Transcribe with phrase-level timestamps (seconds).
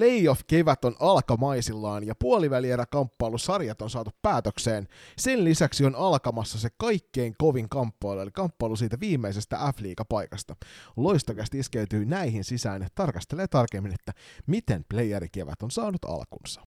[0.00, 4.88] Playoff-kevät on alkamaisillaan ja puolivälierä-kamppailusarjat on saatu päätökseen.
[5.18, 10.56] Sen lisäksi on alkamassa se kaikkein kovin kamppailu, eli kamppailu siitä viimeisestä F-liiga-paikasta.
[10.96, 14.12] Loistokästi iskeytyy näihin sisään ja tarkastelee tarkemmin, että
[14.46, 16.60] miten playerikevät on saanut alkunsa.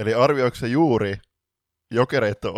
[0.00, 1.16] Eli arvioiko se juuri
[1.90, 2.52] jokereiden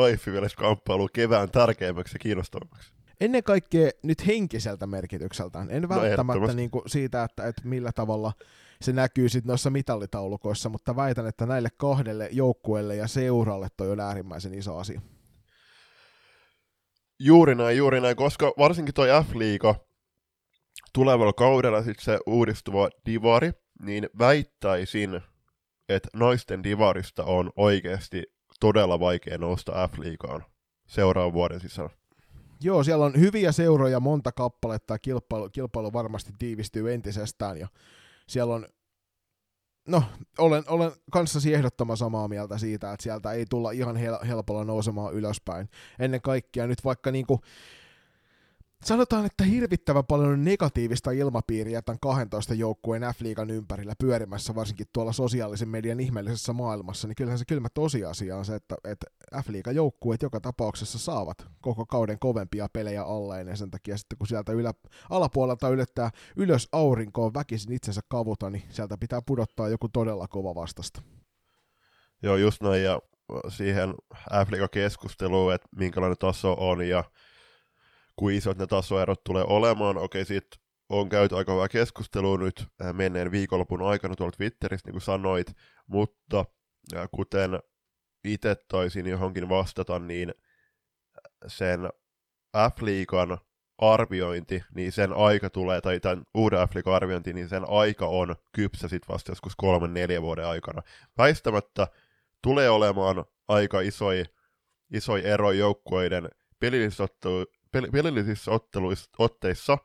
[0.56, 2.92] kamppailu kevään tärkeimmäksi ja kiinnostavammaksi?
[3.20, 5.70] Ennen kaikkea nyt henkiseltä merkitykseltään.
[5.70, 8.32] En no välttämättä niin kuin siitä, että, että millä tavalla
[8.80, 14.00] se näkyy sitten noissa mitallitaulukoissa, mutta väitän, että näille kahdelle joukkueelle ja seuralle toi on
[14.00, 15.00] äärimmäisen iso asia.
[17.20, 19.74] Juuri näin, juuri näin, koska varsinkin toi F-liiga
[20.92, 25.20] tulevalla kaudella sitten se uudistuva divari, niin väittäisin,
[25.88, 28.22] että naisten divarista on oikeasti
[28.60, 30.44] todella vaikea nousta F-liigaan
[30.86, 31.90] seuraavan vuoden sisällä.
[32.60, 37.68] Joo, siellä on hyviä seuroja, monta kappaletta ja kilpailu, kilpailu varmasti tiivistyy entisestään ja
[38.28, 38.66] siellä on
[39.88, 40.02] No,
[40.38, 45.14] olen, olen kanssasi ehdottoman samaa mieltä siitä, että sieltä ei tulla ihan hel- helpolla nousemaan
[45.14, 45.68] ylöspäin.
[45.98, 47.40] Ennen kaikkea nyt vaikka niinku,
[48.86, 55.12] Sanotaan, että hirvittävän paljon on negatiivista ilmapiiriä tämän 12 joukkueen F-liigan ympärillä pyörimässä, varsinkin tuolla
[55.12, 59.06] sosiaalisen median ihmeellisessä maailmassa, niin kyllähän se kylmä tosiasia on se, että, että
[59.42, 64.26] F-liigan joukkueet joka tapauksessa saavat koko kauden kovempia pelejä alleen, ja sen takia sitten kun
[64.26, 64.74] sieltä ylä,
[65.10, 71.02] alapuolelta ylettää ylös aurinkoon väkisin itsensä kavuta, niin sieltä pitää pudottaa joku todella kova vastasta.
[72.22, 73.00] Joo, just näin, ja
[73.48, 73.94] siihen
[74.46, 77.04] F-liiga-keskusteluun, että minkälainen taso on, ja
[78.16, 79.98] kuin isot ne tasoerot tulee olemaan.
[79.98, 80.56] Okei, siitä
[80.88, 85.46] on käyty aika hyvää keskustelua nyt äh, menneen viikonlopun aikana tuolla Twitterissä, niin kuin sanoit,
[85.86, 86.44] mutta
[86.96, 87.60] äh, kuten
[88.24, 91.80] itse taisin johonkin vastata, niin äh, sen
[92.56, 93.38] F-liigan
[93.78, 98.88] arviointi, niin sen aika tulee, tai tämän uuden f arviointi, niin sen aika on kypsä
[98.88, 100.82] sitten vasta joskus kolmen, neljän vuoden aikana.
[101.18, 101.88] Väistämättä
[102.42, 104.24] tulee olemaan aika isoja
[104.92, 106.28] isoi ero joukkueiden
[107.92, 109.78] pelillisissä otteluissa, otteissa,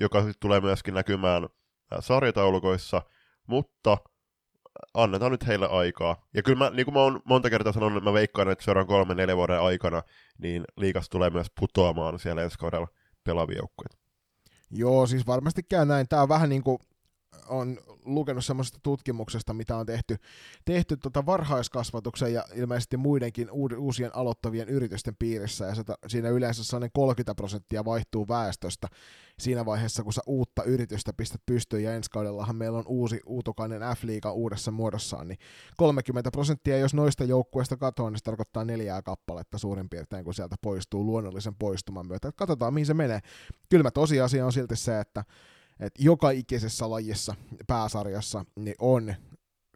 [0.00, 1.48] joka sitten tulee myöskin näkymään
[2.00, 3.02] sarjataulukoissa,
[3.46, 3.98] mutta
[4.94, 6.26] annetaan nyt heille aikaa.
[6.34, 9.16] Ja kyllä mä, niin kuin mä oon monta kertaa sanonut, mä veikkaan, että seuraavan kolmen,
[9.16, 10.02] neljän vuoden aikana,
[10.38, 12.88] niin liikas tulee myös putoamaan siellä ensi kaudella
[13.24, 13.96] pelaavia joukkueita.
[14.70, 16.08] Joo, siis varmasti käy näin.
[16.08, 16.78] Tämä on vähän niin kuin
[17.48, 20.16] on lukenut semmoisesta tutkimuksesta, mitä on tehty,
[20.64, 26.90] tehty tota varhaiskasvatuksen ja ilmeisesti muidenkin uusien aloittavien yritysten piirissä, ja sitä, siinä yleensä sellainen
[26.94, 28.88] 30 prosenttia vaihtuu väestöstä
[29.38, 33.82] siinä vaiheessa, kun sä uutta yritystä pistät pystyyn, ja ensi kaudellahan meillä on uusi uutokainen
[33.96, 35.38] F-liiga uudessa muodossaan, niin
[35.76, 40.56] 30 prosenttia, jos noista joukkueista katoaa, niin se tarkoittaa neljää kappaletta suurin piirtein, kun sieltä
[40.62, 42.32] poistuu luonnollisen poistuman myötä.
[42.36, 43.20] Katsotaan, mihin se menee.
[43.68, 45.24] Kylmä tosiasia on silti se, että
[45.80, 47.34] että joka ikisessä lajissa
[47.66, 49.14] pääsarjassa niin on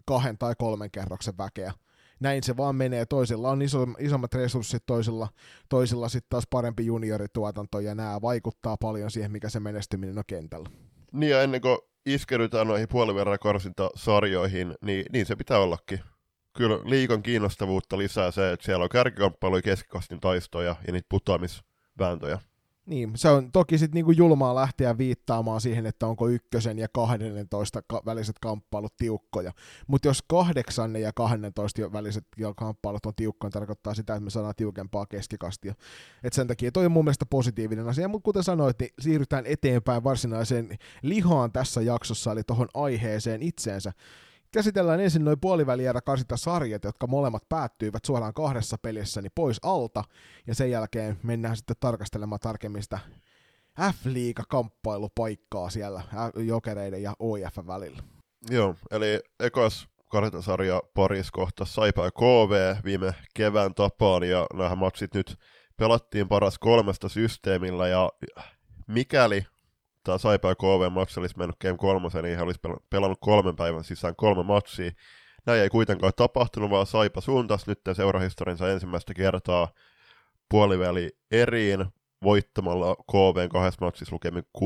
[0.04, 1.72] kahden tai kolmen kerroksen väkeä.
[2.20, 3.06] Näin se vaan menee.
[3.06, 5.28] Toisilla on iso, isommat resurssit, toisilla,
[5.68, 10.68] toisilla sitten taas parempi juniorituotanto, ja nämä vaikuttaa paljon siihen, mikä se menestyminen on kentällä.
[11.12, 16.00] Niin ja ennen kuin iskeydytään noihin puoliverran karsintasarjoihin, niin, niin se pitää ollakin.
[16.56, 22.38] Kyllä liikan kiinnostavuutta lisää se, että siellä on kärkikamppailuja, keskikastin taistoja ja niitä putoamisvääntöjä.
[22.86, 27.82] Niin, se on toki sitten niinku julmaa lähteä viittaamaan siihen, että onko ykkösen ja 12
[27.86, 29.52] ka- väliset kamppailut tiukkoja.
[29.86, 32.24] Mutta jos kahdeksannen ja 12 väliset
[32.56, 35.74] kamppailut on tiukkoja, niin tarkoittaa sitä, että me saadaan tiukempaa keskikastia.
[36.24, 40.04] Et sen takia toi on mun mielestä positiivinen asia, mutta kuten sanoit, niin siirrytään eteenpäin
[40.04, 43.92] varsinaiseen lihaan tässä jaksossa, eli tuohon aiheeseen itseensä.
[44.52, 50.04] Käsitellään ensin noin puolivälierä karsita sarjat, jotka molemmat päättyivät suoraan kahdessa pelissä niin pois alta,
[50.46, 52.98] ja sen jälkeen mennään sitten tarkastelemaan tarkemmin sitä
[53.80, 56.02] F-liiga-kamppailupaikkaa siellä
[56.36, 58.02] jokereiden ja OIF välillä.
[58.50, 65.14] Joo, eli ekas karsintasarja paris kohta Saipa ja KV viime kevään tapaan, ja nämä matsit
[65.14, 65.38] nyt
[65.76, 68.12] pelattiin paras kolmesta systeemillä, ja
[68.86, 69.46] mikäli
[70.04, 72.60] tämä Saipa KV-matsi olisi mennyt Game 3, niin he olisi
[72.90, 74.90] pelannut kolmen päivän sisään kolme matsia.
[75.46, 79.68] Näin ei kuitenkaan tapahtunut, vaan Saipa suuntasi nyt seurahistorinsa ensimmäistä kertaa
[80.48, 81.84] puoliväli eriin
[82.22, 84.62] voittamalla KVn kahdessa matsissa lukemin 6-2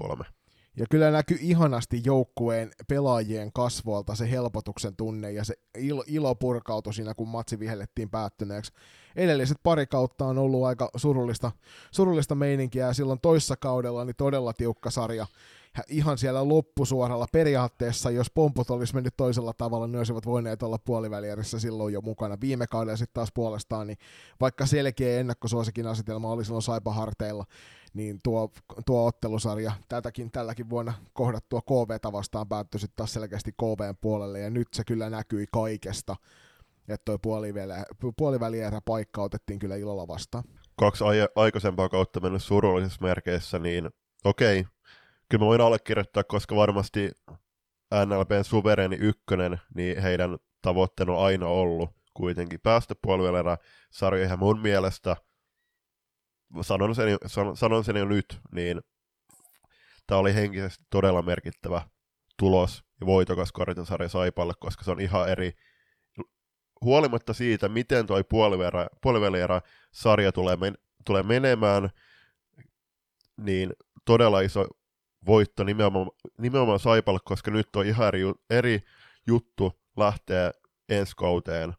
[0.00, 0.35] ja 5-3.
[0.78, 6.94] Ja kyllä näkyy ihanasti joukkueen pelaajien kasvoilta se helpotuksen tunne ja se ilo, ilo purkautui
[6.94, 8.72] siinä, kun matsi vihellettiin päättyneeksi.
[9.16, 11.52] Edelliset pari kautta on ollut aika surullista,
[11.90, 15.26] surullista meininkiä ja silloin toissa kaudella niin todella tiukka sarja.
[15.88, 21.58] ihan siellä loppusuoralla periaatteessa, jos pomput olisi mennyt toisella tavalla, ne olisivat voineet olla puolivälierissä
[21.58, 22.40] silloin jo mukana.
[22.40, 23.98] Viime kaudella sitten taas puolestaan, niin
[24.40, 27.44] vaikka selkeä ennakkosuosikin asetelma oli silloin Saipa harteilla,
[27.96, 28.50] niin tuo,
[28.86, 34.50] tuo ottelusarja tätäkin tälläkin vuonna kohdattua KVta vastaan päättyi sitten taas selkeästi KVn puolelle, ja
[34.50, 36.16] nyt se kyllä näkyi kaikesta,
[36.88, 40.44] että tuo puolivälierä paikka otettiin kyllä ilolla vastaan.
[40.78, 43.90] Kaksi ai- aikaisempaa kautta mennyt surullisissa merkeissä, niin
[44.24, 44.64] okei,
[45.28, 47.10] kyllä mä voin allekirjoittaa, koska varmasti
[48.06, 53.58] NLPn suvereni ykkönen, niin heidän tavoitteena on aina ollut kuitenkin päästä puolivälierä
[53.90, 54.38] sarjoihin.
[54.38, 55.16] Mun mielestä–
[56.62, 57.18] sanon sen,
[57.54, 58.80] sanon sen jo nyt, niin
[60.06, 61.82] tämä oli henkisesti todella merkittävä
[62.38, 65.52] tulos ja voitokas kartasarja Saipalle, koska se on ihan eri,
[66.80, 68.24] huolimatta siitä, miten tuo
[69.00, 69.60] puolivälierä
[69.92, 70.74] sarja tulee, men,
[71.04, 71.90] tulee menemään,
[73.36, 73.72] niin
[74.04, 74.66] todella iso
[75.26, 78.80] voitto nimenomaan, nimenomaan Saipalle, koska nyt on ihan eri, eri
[79.26, 80.52] juttu lähteä
[80.88, 81.74] ensi kauteen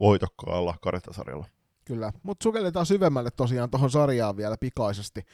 [0.00, 1.53] voitokkaalla kartasarjalla.
[1.84, 5.26] Kyllä, mutta sukelletaan syvemmälle tosiaan tuohon sarjaan vielä pikaisesti.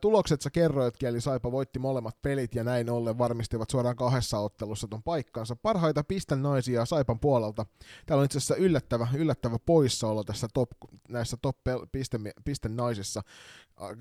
[0.00, 4.88] Tulokset sä kerroitkin, eli Saipa voitti molemmat pelit ja näin ollen varmistivat suoraan kahdessa ottelussa
[4.88, 5.56] ton paikkansa.
[5.56, 6.04] Parhaita
[6.36, 7.66] naisia Saipan puolelta.
[8.06, 10.70] Täällä on itse asiassa yllättävä, yllättävä poissaolo tässä top,
[11.08, 11.56] näissä top
[11.92, 13.22] piste, piste naisissa.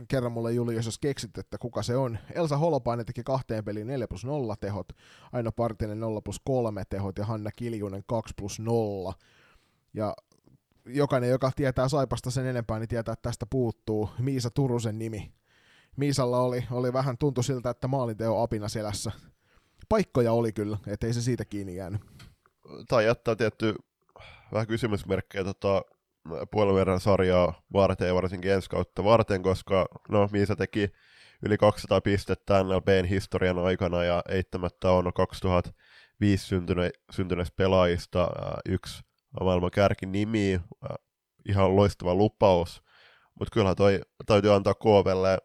[0.08, 2.18] Kerran mulle Julius, jos keksit, että kuka se on.
[2.36, 4.88] Elsa Holopainen teki kahteen peliin 4 plus 0 tehot,
[5.32, 9.14] Aino Partinen 0 plus 3 tehot ja Hanna Kiljunen 2 plus 0.
[9.94, 10.14] Ja
[10.86, 15.34] jokainen, joka tietää Saipasta sen enempää, niin tietää, että tästä puuttuu Miisa Turusen nimi.
[15.98, 19.12] Miisalla oli, oli vähän tuntu siltä, että maalinteo apina selässä.
[19.90, 22.02] Paikkoja oli kyllä, ettei se siitä kiinni jäänyt.
[22.88, 23.76] Tai jättää tietty
[24.54, 25.82] vähän kysymysmerkkejä tota,
[26.52, 30.92] puolen verran sarjaa varten varsinkin ensi kautta varten, koska no, Miisa teki
[31.46, 38.28] yli 200 pistettä NLBn historian aikana ja eittämättä on 2005 syntyne, syntyneistä pelaajista
[38.70, 39.04] yksi
[39.44, 39.72] maailman
[40.06, 40.98] nimi, äh,
[41.50, 42.84] ihan loistava lupaus,
[43.40, 45.38] mutta kyllähän toi täytyy antaa KVlle,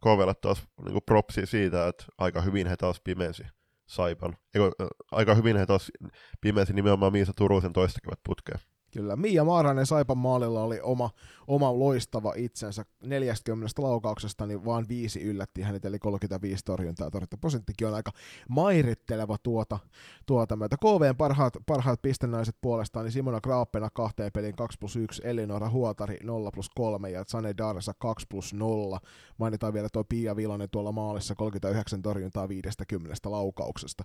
[0.00, 3.42] KVlle taas niin propsi siitä, että aika hyvin he taas pimensi
[3.86, 4.36] Saipan.
[4.54, 4.70] Eiku,
[5.12, 5.92] aika hyvin he taas
[6.40, 8.73] pimensi nimenomaan Miisa Turusen toista putkeen.
[8.94, 11.10] Kyllä, Mia Maaranen Saipan maalilla oli oma,
[11.46, 12.84] oma loistava itsensä.
[13.02, 17.10] 40 laukauksesta niin vaan viisi yllätti hänet, eli 35 torjuntaa.
[17.10, 18.10] Torjuntaprosenttikin on aika
[18.48, 19.78] mairitteleva tuota,
[20.26, 20.76] tuota myötä.
[20.76, 26.18] KVn parhaat, parhaat pistenaiset puolestaan, niin Simona Graappena kahteen peliin 2 plus 1, Elinora Huotari
[26.22, 28.98] 0 plus 3 ja Sane Darsa 2 plus 0.
[29.38, 34.04] Mainitaan vielä tuo Pia Vilonen tuolla maalissa 39 torjuntaa 50 laukauksesta.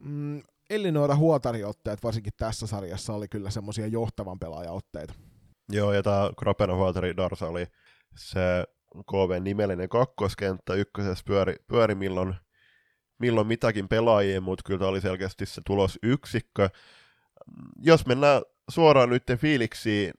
[0.00, 0.42] Mm,
[0.72, 5.14] Elinora Huotari-otteet varsinkin tässä sarjassa oli kyllä semmoisia johtavan pelaajaotteita.
[5.72, 7.66] Joo, ja tämä Krapena Huotari Darsa oli
[8.16, 8.64] se
[9.10, 10.74] KV-nimellinen kakkoskenttä.
[10.74, 12.34] Ykkösessä pyöri, pyöri milloin,
[13.18, 16.68] milloin mitäkin pelaajia, mutta kyllä tämä oli selkeästi se tulos yksikkö.
[17.82, 20.14] Jos mennään suoraan nyt fiiliksiin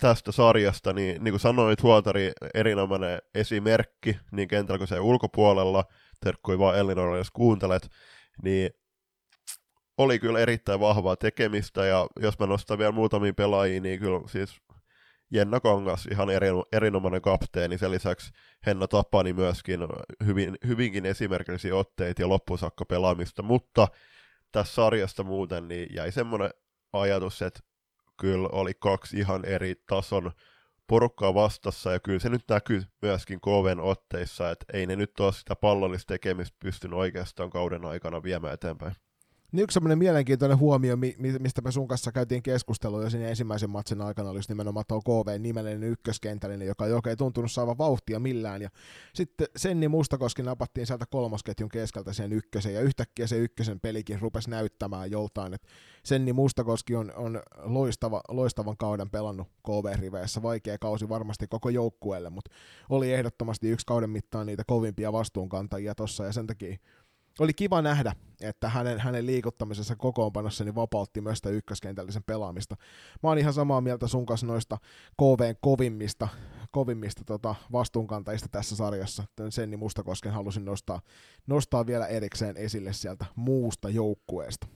[0.00, 5.84] tästä sarjasta, niin niin kuin sanoit, Huotari erinomainen esimerkki niin kentällä kuin se ulkopuolella,
[6.20, 7.88] terkkui vaan Elinora, jos kuuntelet,
[8.42, 8.70] niin
[10.02, 14.60] oli kyllä erittäin vahvaa tekemistä, ja jos mä nostan vielä muutamia pelaajia, niin kyllä siis
[15.30, 18.32] Jenna Kangas, ihan eri, erinomainen kapteeni, sen lisäksi
[18.66, 19.80] Henna Tapani myöskin
[20.26, 23.88] hyvin, hyvinkin esimerkillisiä otteita ja loppusakka pelaamista, mutta
[24.52, 26.50] tässä sarjasta muuten niin jäi semmoinen
[26.92, 27.60] ajatus, että
[28.20, 30.32] kyllä oli kaksi ihan eri tason
[30.86, 35.32] porukkaa vastassa, ja kyllä se nyt näkyy myöskin KVn otteissa, että ei ne nyt ole
[35.32, 38.94] sitä pallollista tekemistä pystynyt oikeastaan kauden aikana viemään eteenpäin.
[39.52, 40.96] Niin yksi semmoinen mielenkiintoinen huomio,
[41.38, 45.88] mistä me sun kanssa käytiin keskustelua jo siinä ensimmäisen matsin aikana, oli nimenomaan tuo KV-nimellinen
[45.88, 48.62] ykköskentällinen, joka ei oikein tuntunut saavan vauhtia millään.
[48.62, 48.70] Ja
[49.14, 54.50] sitten Senni Mustakoski napattiin sieltä kolmosketjun keskeltä sen ykkösen, ja yhtäkkiä se ykkösen pelikin rupesi
[54.50, 55.68] näyttämään joltain, että
[56.04, 62.50] Senni Mustakoski on, on loistava, loistavan kauden pelannut KV-riveissä, vaikea kausi varmasti koko joukkueelle, mutta
[62.88, 66.76] oli ehdottomasti yksi kauden mittaan niitä kovimpia vastuunkantajia tuossa, ja sen takia
[67.40, 72.76] oli kiva nähdä, että hänen, hänen liikuttamisessa kokoonpanossa niin vapautti myös sitä ykköskentällisen pelaamista.
[73.22, 74.78] Mä oon ihan samaa mieltä sun kanssa noista
[75.16, 76.28] KVn kovimmista,
[76.70, 79.24] kovimmista tota, vastuunkantajista tässä sarjassa.
[79.48, 81.00] Senni Mustakosken halusin nostaa,
[81.46, 84.66] nostaa vielä erikseen esille sieltä muusta joukkueesta.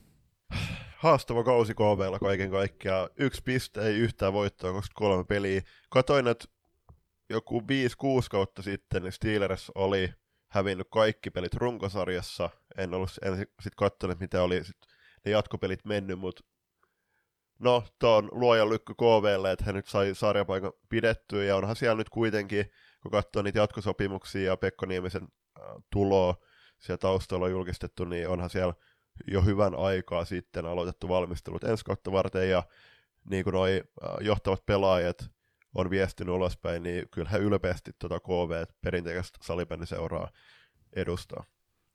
[0.97, 3.09] Haastava kausi KVlla kaiken kaikkiaan.
[3.17, 5.61] Yksi piste, ei yhtään voittoa, koska kolme peliä.
[5.89, 6.45] Katoin, että
[7.29, 7.63] joku 5-6
[8.31, 10.09] kautta sitten niin Steelers oli
[10.55, 12.49] hävinnyt kaikki pelit runkosarjassa.
[12.77, 14.77] En ollut en sit katsonut, mitä oli sit
[15.25, 16.43] ne jatkopelit mennyt, mutta
[17.59, 21.95] no, tuo on luojan lykky KVlle, että he nyt sai sarjapaikan pidettyä, ja onhan siellä
[21.95, 22.71] nyt kuitenkin,
[23.01, 25.27] kun katsoo niitä jatkosopimuksia ja Pekko Niemisen
[25.91, 26.35] tuloa
[26.79, 28.73] siellä taustalla on julkistettu, niin onhan siellä
[29.27, 32.63] jo hyvän aikaa sitten aloitettu valmistelut ensi kautta varten, ja
[33.29, 33.83] niin kuin noi
[34.21, 35.34] johtavat pelaajat
[35.75, 40.29] on viestinyt ulospäin, niin kyllä he ylpeästi tuota KV perinteistä salibändiseuraa
[40.95, 41.43] edustaa.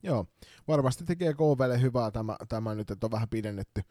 [0.02, 0.26] Joo,
[0.68, 3.82] varmasti tekee KVlle hyvää tämä, tämä nyt, että on vähän pidennetty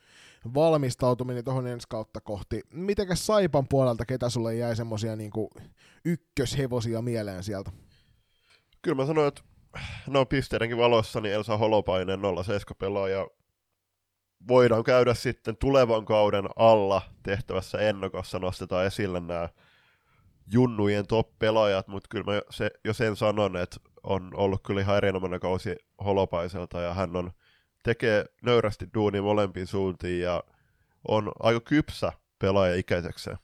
[0.54, 2.62] valmistautuminen tuohon ensi kautta kohti.
[2.74, 5.32] Mitenkäs Saipan puolelta, ketä sulle jäi semmosia niin
[6.06, 7.72] ykköshevosia mieleen sieltä?
[8.82, 9.42] Kyllä mä sanoin, että
[10.08, 13.28] no pisteidenkin valossa niin Elsa Holopainen 07 pelaaja
[14.48, 19.50] voidaan käydä sitten tulevan kauden alla tehtävässä ennokossa, nostetaan esille nämä
[20.52, 25.40] junnujen top-pelaajat, mutta kyllä mä se, jo sen sanon, että on ollut kyllä ihan erinomainen
[25.40, 25.76] kausi
[26.06, 27.32] Holopaiselta ja hän on,
[27.84, 30.44] tekee nöyrästi duuni molempiin suuntiin ja
[31.08, 33.38] on aika kypsä pelaaja ikäisekseen.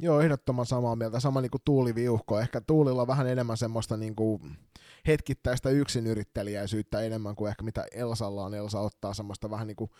[0.00, 1.20] Joo, ehdottoman samaa mieltä.
[1.20, 2.40] Sama niin kuin Tuuli Viuhko.
[2.40, 4.58] Ehkä Tuulilla vähän enemmän semmoista niin kuin
[5.06, 8.54] hetkittäistä yksinyrittelijäisyyttä enemmän kuin ehkä mitä Elsalla on.
[8.54, 9.90] Elsa ottaa semmoista vähän niin kuin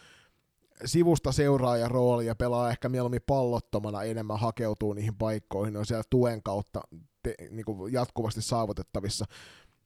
[0.84, 6.42] sivusta seuraaja rooli ja pelaa ehkä mieluummin pallottomana enemmän, hakeutuu niihin paikkoihin, on siellä tuen
[6.42, 6.80] kautta
[7.22, 9.24] te, niin kuin jatkuvasti saavutettavissa.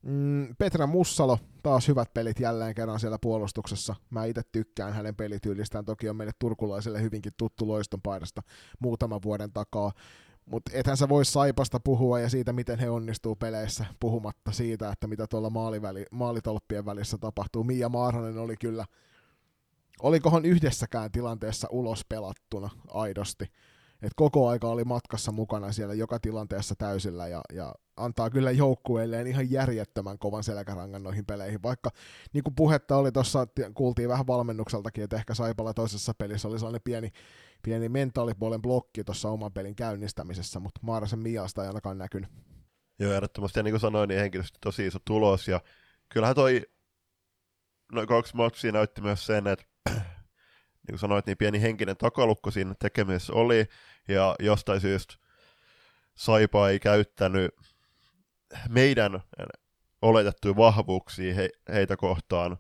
[0.03, 3.95] Mm, Petra Mussalo, taas hyvät pelit jälleen kerran siellä puolustuksessa.
[4.11, 8.43] Mä itse tykkään hänen pelityylistään, toki on meille turkulaiselle hyvinkin tuttu loiston paidasta
[8.81, 9.93] muutaman vuoden takaa.
[10.47, 15.07] Mutta ethän sä voi Saipasta puhua ja siitä, miten he onnistuu peleissä, puhumatta siitä, että
[15.07, 17.65] mitä tuolla maaliväli, maalitolppien välissä tapahtuu.
[17.65, 18.85] Mia Maaranen oli kyllä
[20.03, 23.45] olikohan yhdessäkään tilanteessa ulos pelattuna aidosti.
[24.03, 29.27] Et koko aika oli matkassa mukana siellä joka tilanteessa täysillä ja, ja antaa kyllä joukkueelleen
[29.27, 31.63] ihan järjettömän kovan selkärangan noihin peleihin.
[31.63, 31.91] Vaikka
[32.33, 36.81] niin kuin puhetta oli tuossa, kuultiin vähän valmennukseltakin, että ehkä Saipalla toisessa pelissä oli sellainen
[36.85, 37.11] pieni,
[37.63, 42.31] pieni mentaalipuolen blokki tuossa oman pelin käynnistämisessä, mutta Maarasen Miasta ei ainakaan näkynyt.
[42.99, 43.59] Joo, ehdottomasti.
[43.59, 45.49] Ja niin kuin sanoin, niin henkilöstö tosi iso tulos.
[45.49, 45.61] Ja
[46.09, 46.63] kyllähän toi
[47.93, 52.75] noin kaksi matsia näytti myös sen, että niin kuin sanoit, niin pieni henkinen takalukko siinä
[52.79, 53.67] tekemisessä oli,
[54.09, 55.15] ja jostain syystä
[56.15, 57.55] Saipa ei käyttänyt
[58.69, 59.21] meidän
[60.03, 62.57] oletettuja vahvuuksia he, heitä kohtaan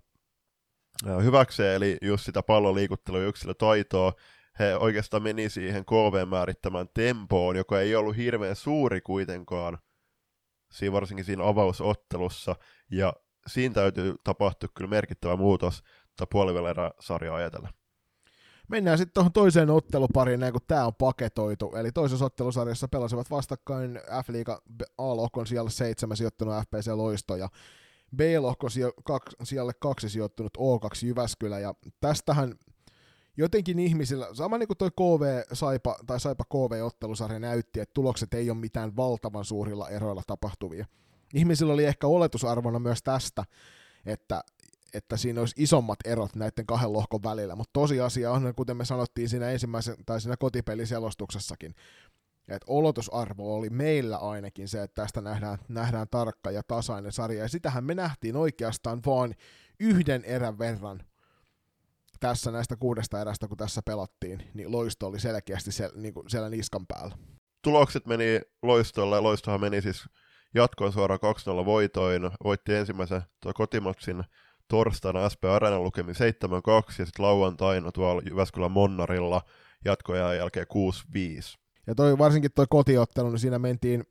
[1.23, 4.12] hyväkseen, eli just sitä pallon liikuttelua yksilötaitoa.
[4.59, 9.79] He oikeastaan meni siihen KV määrittämään tempoon, joka ei ollut hirveän suuri kuitenkaan,
[10.73, 12.57] siinä varsinkin siinä avausottelussa,
[12.91, 13.12] ja
[13.47, 15.83] siinä täytyy tapahtua kyllä merkittävä muutos
[16.23, 17.69] tai puolivälierä sarjaa ajatella.
[18.69, 21.73] Mennään sitten tuohon toiseen ottelupariin, näin kun tämä on paketoitu.
[21.76, 24.62] Eli toisessa ottelusarjassa pelasivat vastakkain F-liiga
[24.99, 27.49] A-lohkon siellä seitsemän sijoittunut FPC Loisto ja
[28.17, 28.71] B-lohkon
[29.45, 31.59] siellä kaksi sijoittunut O2 Jyväskylä.
[31.59, 32.55] Ja tästähän
[33.37, 38.50] jotenkin ihmisillä, sama niin kuin toi KV Saipa, tai Saipa KV-ottelusarja näytti, että tulokset ei
[38.50, 40.87] ole mitään valtavan suurilla eroilla tapahtuvia.
[41.35, 43.45] Ihmisillä oli ehkä oletusarvona myös tästä,
[44.07, 44.45] että
[44.95, 49.29] että siinä olisi isommat erot näiden kahden lohkon välillä, mutta tosiasia on, kuten me sanottiin
[49.29, 51.75] siinä ensimmäisen tai siinä kotipeliselostuksessakin,
[52.49, 57.49] että olotusarvo oli meillä ainakin se, että tästä nähdään, nähdään tarkka ja tasainen sarja, ja
[57.49, 59.35] sitähän me nähtiin oikeastaan vaan
[59.81, 61.03] yhden erän verran
[62.21, 66.49] tässä näistä kuudesta erästä, kun tässä pelattiin, niin loisto oli selkeästi siellä, niin kuin siellä
[66.49, 67.17] niskan päällä.
[67.63, 70.05] Tulokset meni loistolle, loistohan meni siis
[70.55, 71.21] jatkoon suoraan
[71.63, 73.23] 2-0 voitoin, voitti ensimmäisen
[73.55, 74.25] kotimatsin
[74.69, 76.14] torstaina SP Arena lukemi 7-2
[76.99, 79.42] ja sitten lauantaina tuolla Jyväskylän Monnarilla
[79.85, 80.66] jatkoja jälkeen
[81.57, 81.59] 6-5.
[81.87, 84.04] Ja toi, varsinkin tuo kotiottelu, niin siinä mentiin,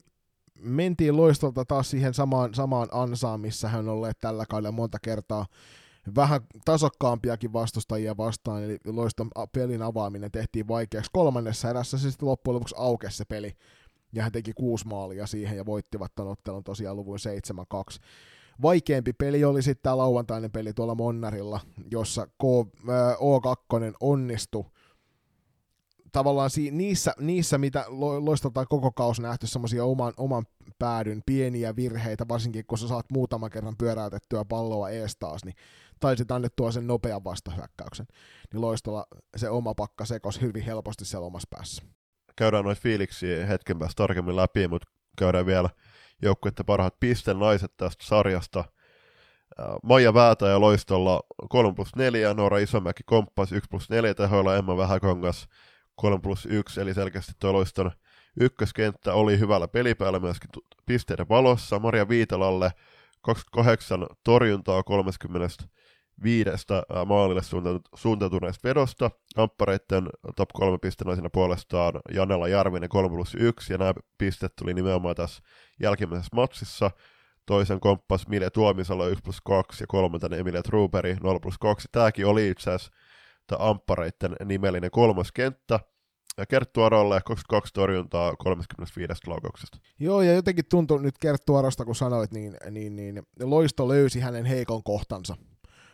[0.60, 5.46] mentiin loistolta taas siihen samaan, samaan ansaan, missä hän on ollut tällä kaudella monta kertaa
[6.16, 11.12] vähän tasokkaampiakin vastustajia vastaan, eli loiston pelin avaaminen tehtiin vaikeaksi.
[11.14, 13.54] Kolmannessa erässä se sitten loppujen lopuksi aukesi se peli,
[14.14, 17.18] ja hän teki kuusi maalia siihen ja voittivat tämän ottelun tosiaan luvun
[17.96, 18.00] 7-2.
[18.62, 21.60] Vaikeampi peli oli sitten tämä lauantainen peli tuolla Monnarilla,
[21.92, 22.44] jossa K,
[22.90, 24.66] äh, O2 onnistui
[26.12, 27.86] tavallaan niissä, niissä, mitä
[28.20, 30.46] loistetaan koko kaus nähty, semmoisia oman, oman
[30.80, 35.56] päädyn pieniä virheitä, varsinkin kun sä saat muutaman kerran pyöräytettyä palloa ees taas, niin
[36.00, 38.06] taisit annettua sen nopean vastahyökkäyksen.
[38.54, 39.06] Niin loistolla
[39.38, 41.84] se oma pakka sekos hyvin helposti siellä omassa päässä.
[42.36, 45.70] Käydään noita fiiliksiä hetken päästä tarkemmin läpi, mutta käydään vielä
[46.22, 46.96] joukkuette parhaat
[47.34, 48.64] naiset tästä sarjasta.
[49.84, 54.78] Maija Väätä ja Loistolla 3 plus 4, Noora Isomäki komppas 1 plus 4 tehoilla, Emma
[54.78, 55.48] Vähäkongas
[55.96, 57.92] 3 plus 1, eli selkeästi tuo Loiston
[58.40, 60.50] ykköskenttä oli hyvällä pelipäällä myöskin
[60.86, 61.80] pisteiden valossa.
[61.80, 62.72] Maria Viitalalle
[63.22, 65.64] 28 torjuntaa 30
[66.24, 67.42] viidestä maalille
[67.96, 69.12] suuntautuneesta vedosta.
[69.36, 75.16] Amppareiden top 3 naisina puolestaan Janella Järvinen 3 plus 1, ja nämä pistet tuli nimenomaan
[75.16, 75.44] tässä
[75.80, 76.92] jälkimmäisessä matsissa.
[77.46, 81.88] toisen komppas Mille Tuomisalo 1 plus 2 ja kolmantena Emilia Truberi 0 plus 2.
[81.92, 82.94] Tämäkin oli itse asiassa
[83.60, 85.80] amppareiden nimellinen kolmas kenttä.
[86.38, 89.78] Ja Kerttu Arolle 22 torjuntaa 35 laukauksesta.
[90.00, 94.46] Joo, ja jotenkin tuntui nyt Kerttu Arosta, kun sanoit, niin, niin, niin Loisto löysi hänen
[94.46, 95.36] heikon kohtansa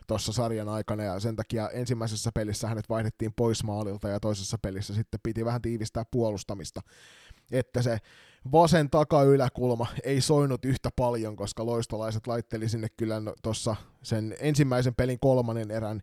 [0.07, 4.93] tuossa sarjan aikana, ja sen takia ensimmäisessä pelissä hänet vaihdettiin pois maalilta, ja toisessa pelissä
[4.93, 6.81] sitten piti vähän tiivistää puolustamista,
[7.51, 7.97] että se
[8.51, 14.95] vasen takayläkulma ei soinut yhtä paljon, koska loistolaiset laitteli sinne kyllä no, tuossa sen ensimmäisen
[14.95, 16.01] pelin kolmannen erän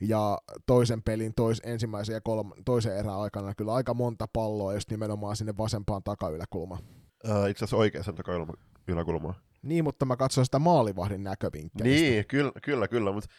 [0.00, 4.90] ja toisen pelin tois, ensimmäisen ja kolma, toisen erän aikana kyllä aika monta palloa just
[4.90, 6.82] nimenomaan sinne vasempaan takayläkulmaan.
[7.24, 9.42] Uh, itse asiassa oikeaan takayläkulmaan.
[9.62, 12.10] Niin, mutta mä katsoin sitä maalivahdin näkövinkkelistä.
[12.10, 13.30] Niin, kyllä, kyllä, kyllä mutta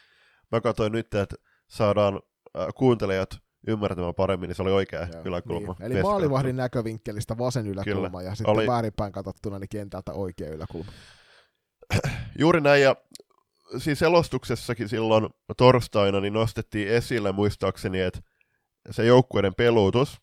[0.52, 1.36] mä katsoin nyt, että
[1.68, 2.20] saadaan
[2.58, 3.30] äh, kuuntelijat
[3.66, 5.76] ymmärtämään paremmin, niin se oli oikea Joo, yläkulma.
[5.78, 5.92] Niin.
[5.92, 8.22] Eli maalivahdin näkövinkkelistä vasen yläkulma Kyllä.
[8.22, 8.66] ja sitten oli...
[8.66, 10.92] väärinpäin katsottuna niin kentältä oikea yläkulma.
[12.38, 12.96] Juuri näin, ja
[13.78, 18.20] siis selostuksessakin silloin torstaina niin nostettiin esille muistaakseni, että
[18.90, 20.20] se joukkueiden peluutus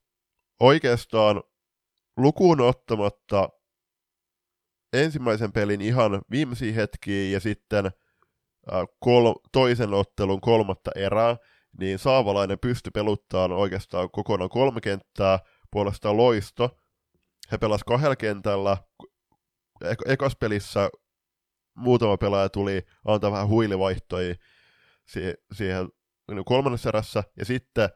[0.60, 1.44] oikeastaan
[2.18, 3.50] lukuun ottamatta
[4.94, 7.92] ensimmäisen pelin ihan viimeisiä hetkiä ja sitten äh,
[9.00, 11.38] kol- toisen ottelun kolmatta erää,
[11.80, 15.40] niin Saavalainen pystyi peluttaan oikeastaan kokonaan kolme kenttää,
[15.72, 16.78] puolestaan Loisto.
[17.52, 18.78] He pelasivat kahdella kentällä.
[19.84, 20.90] Ek- ekas pelissä
[21.76, 24.36] muutama pelaaja tuli antaa vähän huilivaihtoja
[25.06, 25.90] si- siihen
[26.32, 27.90] niin kolmannessa erässä, ja sitten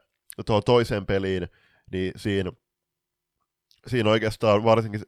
[0.45, 1.47] tuohon toiseen peliin,
[1.91, 2.51] niin siinä,
[3.87, 5.01] siinä oikeastaan varsinkin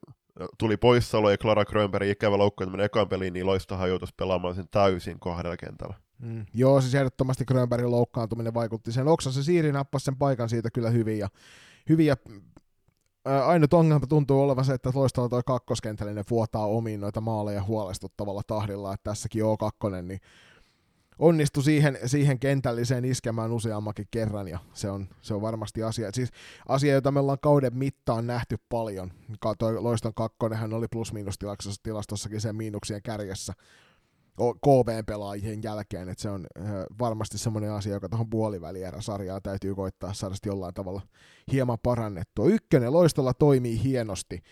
[0.57, 5.19] tuli poissaolo ja Clara Grönberg ikävä loukkaantuminen ekan peliin, niin Loistahan joutui pelaamaan sen täysin
[5.19, 5.95] kahdella kentällä.
[6.19, 6.45] Mm.
[6.53, 9.07] Joo, siis ehdottomasti Grönbergin loukkaantuminen vaikutti sen.
[9.07, 11.29] Oksa se Siiri nappasi sen paikan siitä kyllä hyvin ja,
[11.89, 12.15] hyvin ja
[13.45, 18.93] ainut ongelma tuntuu olevan se, että loistava toi kakkoskentällinen vuotaa omiin noita maaleja huolestuttavalla tahdilla,
[18.93, 20.19] että tässäkin O2, niin
[21.19, 26.11] onnistui siihen, siihen kentälliseen iskemään useammakin kerran, ja se on, se on varmasti asia.
[26.13, 26.29] Siis
[26.67, 29.11] asia, jota me ollaan kauden mittaan nähty paljon.
[29.57, 31.35] Toi Loiston kakkonenhan oli plus-miinus
[31.83, 33.53] tilastossakin sen miinuksien kärjessä
[34.37, 36.47] KV-pelaajien jälkeen, että se on
[36.99, 41.01] varmasti semmoinen asia, joka tuohon puolivälierä-sarjaa täytyy koittaa saada jollain tavalla
[41.51, 42.47] hieman parannettua.
[42.47, 44.43] Ykkönen loistolla toimii hienosti,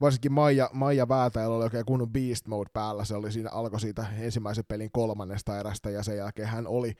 [0.00, 4.06] varsinkin Maija, Maija Väätäjällä oli oikein kunnon beast mode päällä, se oli siinä, alkoi siitä
[4.18, 6.94] ensimmäisen pelin kolmannesta erästä ja sen jälkeen hän oli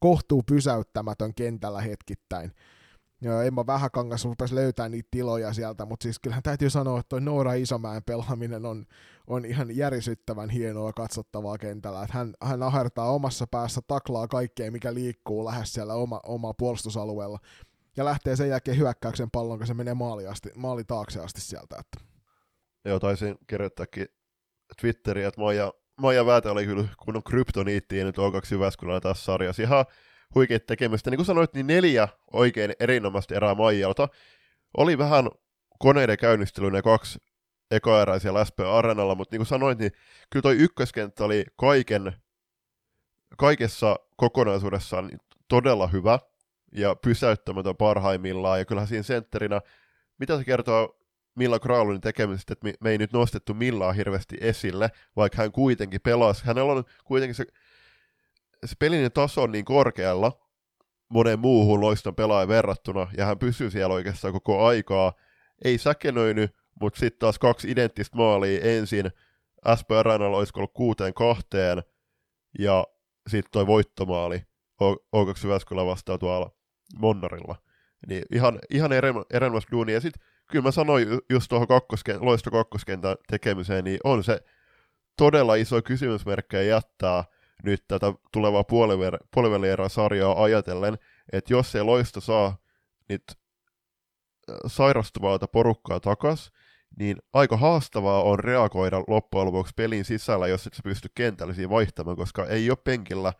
[0.00, 2.52] kohtuu pysäyttämätön kentällä hetkittäin.
[3.22, 7.20] Ja Emma Vähäkangas rupesi löytää niitä tiloja sieltä, mutta siis kyllähän täytyy sanoa, että toi
[7.20, 8.86] Noora Isomäen pelaaminen on,
[9.26, 12.02] on ihan järisyttävän hienoa katsottavaa kentällä.
[12.02, 17.38] Että hän, hän ahertaa omassa päässä, taklaa kaikkea, mikä liikkuu lähes siellä oma, oma puolustusalueella.
[17.96, 21.76] Ja lähtee sen jälkeen hyökkäyksen pallon, kun se menee maali, asti, maali taakse asti sieltä.
[21.80, 22.09] Että.
[22.84, 24.06] Joo, taisin kirjoittaakin
[24.80, 29.62] Twitteriin, että Maija, Maija Väätä oli kyllä kunnon kryptoniitti ja nyt O2 Jyväskylällä tässä sarjassa.
[29.62, 29.84] Ihan
[30.34, 31.10] huikeet tekemistä.
[31.10, 34.08] Niin kuin sanoit, niin neljä oikein erinomaista erää Maijalta.
[34.76, 35.28] Oli vähän
[35.78, 37.18] koneiden käynnistely ne kaksi
[37.70, 39.92] ekoerää siellä SP Arenalla, mutta niin kuin sanoit, niin
[40.30, 42.12] kyllä toi ykköskenttä oli kaiken,
[43.36, 45.10] kaikessa kokonaisuudessaan
[45.48, 46.18] todella hyvä
[46.72, 49.60] ja pysäyttämätön parhaimmillaan, ja kyllähän siinä sentterinä,
[50.18, 50.99] mitä se kertoo
[51.34, 56.44] Milla Kraulonin tekemisestä, että me ei nyt nostettu Millaa hirveästi esille, vaikka hän kuitenkin pelasi.
[56.44, 57.46] Hänellä on kuitenkin se
[58.66, 60.32] se pelinen taso on niin korkealla
[61.08, 65.12] monen muuhun loiston pelaajan verrattuna, ja hän pysyy siellä oikeastaan koko aikaa.
[65.64, 69.10] Ei säkenöinyt, mutta sitten taas kaksi identtistä maalia ensin.
[69.78, 71.82] SP Arenalla olisiko ollut kuuteen kahteen,
[72.58, 72.86] ja
[73.28, 74.42] sitten toi voittomaali
[74.82, 76.50] O2 Jyväskylä vastaan tuolla
[76.98, 77.56] Monnarilla.
[78.06, 78.92] Niin ihan, ihan
[79.30, 79.94] erinomaista duunia.
[79.94, 84.40] Ja sitten kyllä mä sanoin just tuohon kakkoskentän, loisto kakkoskentän tekemiseen, niin on se
[85.16, 87.24] todella iso kysymysmerkkejä jättää–
[87.62, 88.64] nyt tätä tulevaa
[89.30, 90.98] puoliväli sarjaa ajatellen,
[91.32, 92.56] että jos se loisto saa
[93.08, 96.52] nyt äh, sairastuvaa porukkaa takas,
[96.98, 102.16] niin aika haastavaa on reagoida loppujen lopuksi pelin sisällä, jos et sä pysty kentällisiin vaihtamaan,
[102.16, 103.32] koska ei ole penkillä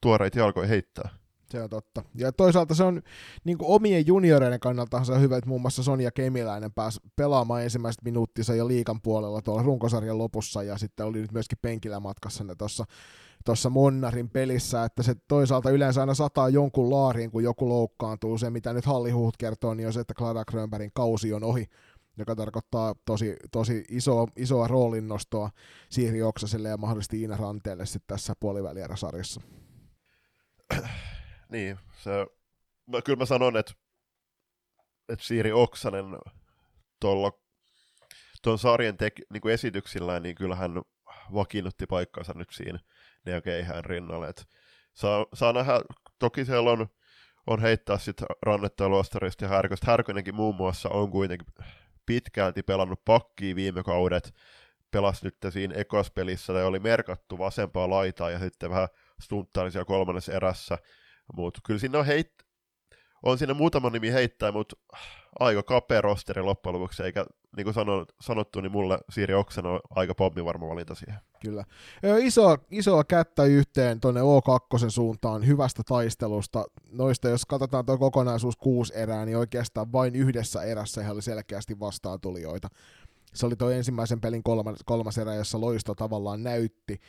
[0.00, 1.08] tuoreita jalkoja heittää.
[1.50, 2.02] Se on totta.
[2.14, 3.02] Ja toisaalta se on
[3.44, 8.02] niin omien junioreiden kannalta se on hyvä, että muun muassa Sonja Kemiläinen pääsi pelaamaan ensimmäiset
[8.04, 12.54] minuuttinsa jo liikan puolella tuolla runkosarjan lopussa, ja sitten oli nyt myöskin penkillä matkassa ne
[12.54, 12.84] tuossa
[13.44, 18.38] tuossa Monnarin pelissä, että se toisaalta yleensä aina sataa jonkun laariin, kun joku loukkaantuu.
[18.38, 21.66] Se, mitä nyt Hallihuut kertoo, niin on se, että Clara Grönbergin kausi on ohi,
[22.18, 25.50] joka tarkoittaa tosi, tosi isoa, isoa roolinnostoa
[25.90, 29.40] Siiri Oksaselle ja mahdollisesti Iina Ranteelle sitten tässä puolivälierä-sarjassa.
[31.50, 32.10] Niin, se,
[32.86, 33.72] mä, kyllä mä sanon, että,
[35.08, 36.04] että Siiri Oksanen
[37.00, 37.32] tuolla
[38.42, 40.72] tuon sarjan tek, niin kuin esityksillään, niin kyllähän
[41.34, 42.78] vakiinnutti paikkansa nyt siinä
[43.26, 44.28] Neo Keihään rinnalle.
[44.28, 44.48] Et
[44.94, 45.80] saa, saa nähdä,
[46.18, 46.86] toki siellä on,
[47.46, 49.86] on heittää sitten rannetta luostarista ja härköstä.
[49.86, 51.46] Härkönenkin muun muassa on kuitenkin
[52.06, 54.34] pitkälti pelannut pakkiin viime kaudet,
[54.90, 58.88] pelasi nyt siinä ekospelissä, tai oli merkattu vasempaa laitaa ja sitten vähän
[59.20, 60.78] stunttaili siellä kolmannessa erässä,
[61.36, 62.32] mutta kyllä siinä on heit,
[63.22, 64.76] on siinä muutama nimi heittää, mutta
[65.40, 67.74] aika kapea rosteri loppujen lopuksi, eikä niin kuin
[68.20, 70.14] sanottu, niin mulle Siiri Oksen on aika
[70.44, 71.18] varma valinta siihen.
[71.42, 71.64] Kyllä.
[72.18, 76.64] Isoa, isoa kättä yhteen tuonne O2 suuntaan hyvästä taistelusta.
[76.92, 81.80] Noista, jos katsotaan tuo kokonaisuus kuusi erää, niin oikeastaan vain yhdessä erässä he oli selkeästi
[81.80, 82.68] vastaantulijoita.
[83.34, 87.00] Se oli tuo ensimmäisen pelin kolmas, kolmas erä, jossa Loisto tavallaan näytti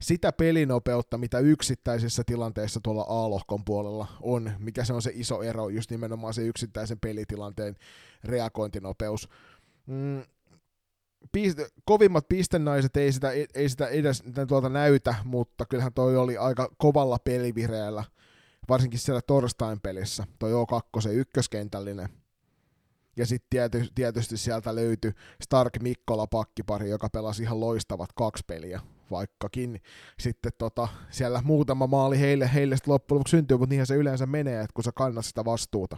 [0.00, 5.68] sitä pelinopeutta, mitä yksittäisissä tilanteissa tuolla A-lohkon puolella on, mikä se on se iso ero,
[5.68, 7.76] just nimenomaan se yksittäisen pelitilanteen
[8.24, 9.28] reagointinopeus.
[9.86, 10.22] Mm,
[11.32, 16.68] piste, kovimmat pistennaiset ei sitä, ei sitä edes tuolta näytä, mutta kyllähän toi oli aika
[16.78, 18.04] kovalla pelivireellä,
[18.68, 22.08] varsinkin siellä torstain pelissä, toi O2 ykköskentällinen.
[23.16, 28.80] Ja sitten tiety, tietysti sieltä löytyi Stark Mikkola pakkipari, joka pelasi ihan loistavat kaksi peliä,
[29.10, 29.80] vaikkakin
[30.18, 34.26] sitten tota, siellä muutama maali heille, heille sitten loppujen lopuksi syntyy, mutta niinhän se yleensä
[34.26, 35.96] menee, että kun sä kannat sitä vastuuta,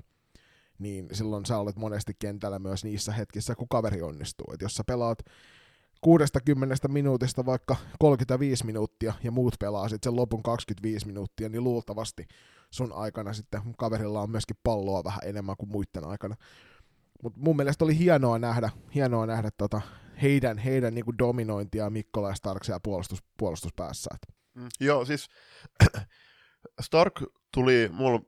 [0.79, 4.47] niin silloin sä olet monesti kentällä myös niissä hetkissä, kun kaveri onnistuu.
[4.55, 5.19] Et jos sä pelaat
[6.01, 12.27] 60 minuutista vaikka 35 minuuttia ja muut pelaa sitten sen lopun 25 minuuttia, niin luultavasti
[12.71, 16.37] sun aikana sitten kaverilla on myöskin palloa vähän enemmän kuin muiden aikana.
[17.23, 19.81] Mutta mun mielestä oli hienoa nähdä, hienoa nähdä tota
[20.23, 24.11] heidän, heidän niinku dominointia Mikkola ja Stark siellä puolustus, puolustuspäässä.
[24.55, 25.29] Mm, joo, siis
[26.81, 27.23] Stark
[27.55, 28.21] tuli mulla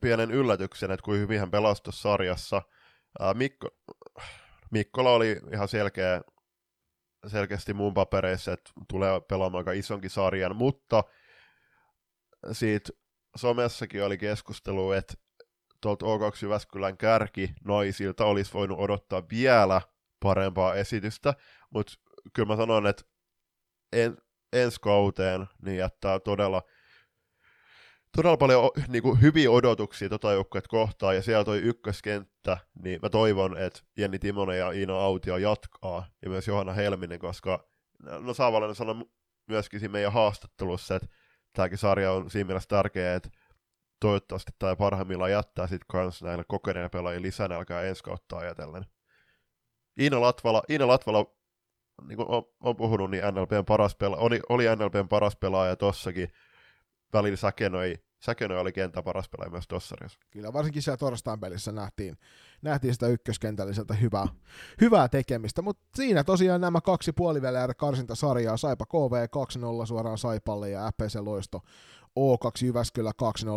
[0.00, 2.62] pienen yllätyksen, että kuin hyvin hän pelasi sarjassa.
[3.34, 3.68] Mikko,
[4.70, 6.20] Mikkola oli ihan selkeä,
[7.26, 11.04] selkeästi mun papereissa, että tulee pelaamaan aika isonkin sarjan, mutta
[12.52, 12.92] siitä
[13.36, 15.14] somessakin oli keskustelu, että
[15.80, 19.80] tuolta O2 Jyväskylän kärki noisilta olisi voinut odottaa vielä
[20.22, 21.34] parempaa esitystä,
[21.70, 21.92] mutta
[22.32, 23.02] kyllä mä sanon, että
[23.92, 24.16] en,
[24.52, 26.62] ensi kauteen niin jättää todella,
[28.16, 33.08] todella paljon niin kuin, hyviä odotuksia tota joukkuet kohtaan, ja siellä toi ykköskenttä, niin mä
[33.08, 37.68] toivon, että Jenni Timonen ja Iina Autio jatkaa, ja myös Johanna Helminen, koska
[38.20, 39.04] no Saavalainen sanoi
[39.46, 41.08] myöskin siinä meidän haastattelussa, että
[41.52, 43.30] tämäkin sarja on siinä mielessä tärkeä, että
[44.00, 48.86] toivottavasti tai parhaimmillaan jättää sitten kans näille kokeneille pelaajille lisänälkää ensi kautta ajatellen.
[49.98, 51.26] Iina Latvala, Iina Latvala
[52.06, 52.28] niin kuin
[52.60, 56.32] on puhunut, niin NLPn paras pelaaja, oli, oli NLPn paras pelaaja tossakin,
[57.12, 59.96] välillä säkenoi, säkenoi oli kentän paras pelaaja myös tossa
[60.30, 62.18] Kyllä, varsinkin siellä torstain pelissä nähtiin,
[62.62, 64.26] nähtiin sitä ykköskentälliseltä hyvää,
[64.80, 69.26] hyvää tekemistä, mutta siinä tosiaan nämä kaksi puolivälejä karsintasarjaa, Saipa KV
[69.82, 71.62] 2-0 suoraan Saipalle ja FPC Loisto
[72.20, 73.12] O2 Jyväskylä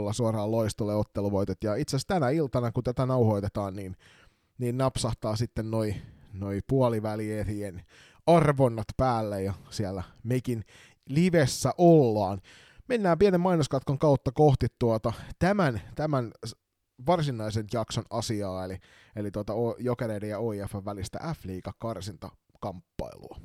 [0.09, 3.97] 2-0 suoraan Loistolle otteluvoitot, ja itse asiassa tänä iltana, kun tätä nauhoitetaan, niin,
[4.57, 6.01] niin napsahtaa sitten noin
[6.33, 7.85] noi puolivälierien
[8.27, 10.63] arvonnat päälle ja siellä mekin
[11.09, 12.41] livessä ollaan.
[12.87, 16.31] Mennään pienen mainoskatkon kautta kohti tuota tämän, tämän
[17.05, 18.77] varsinaisen jakson asiaa, eli,
[19.15, 21.73] eli tuota Jokereiden ja OIF välistä F-liiga
[22.59, 23.37] kamppailua.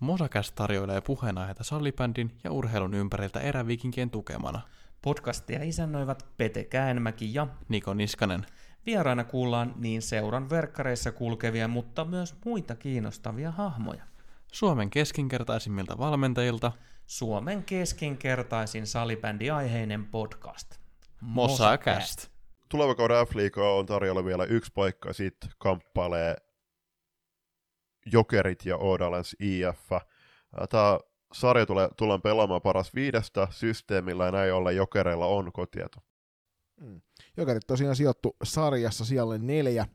[0.00, 4.60] Mosakäs tarjoilee puheenaiheita sallibändin ja urheilun ympäriltä erävikinkien tukemana.
[5.02, 8.46] Podcastia isännöivät Pete Käänmäki ja Niko Niskanen.
[8.86, 14.04] Vieraina kuullaan niin seuran verkkareissa kulkevia, mutta myös muita kiinnostavia hahmoja.
[14.52, 16.72] Suomen keskinkertaisimmilta valmentajilta.
[17.06, 20.74] Suomen keskinkertaisin salibändiaiheinen podcast.
[21.20, 22.28] Mosakast.
[22.68, 23.30] Tuleva kauden f
[23.78, 26.36] on tarjolla vielä yksi paikka sitten kamppailee
[28.12, 29.90] Jokerit ja Odalens IF.
[30.70, 30.98] Tämä
[31.32, 35.98] sarja tulee, tullaan pelaamaan paras viidestä systeemillä ja näin ollen Jokereilla on kotieto.
[36.80, 37.00] Mm.
[37.36, 39.86] Jokerit tosiaan sijoittu sarjassa siellä neljä.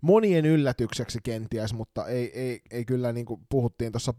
[0.00, 4.14] Monien yllätykseksi kenties, mutta ei, ei, ei kyllä niin kuin puhuttiin tuossa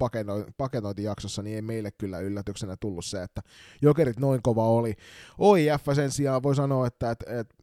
[0.57, 3.41] paketointijaksossa, niin ei meille kyllä yllätyksenä tullut se, että
[3.81, 4.93] Jokerit noin kova oli.
[5.37, 7.55] OIF sen sijaan voi sanoa, että, että, että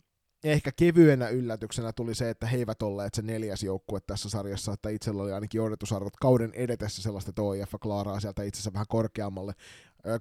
[0.45, 4.89] ehkä kevyenä yllätyksenä tuli se, että he eivät olleet se neljäs joukkue tässä sarjassa, että
[4.89, 9.53] itsellä oli ainakin odotusarvot kauden edetessä sellaista, että OIF klaaraa sieltä itsensä vähän korkeammalle.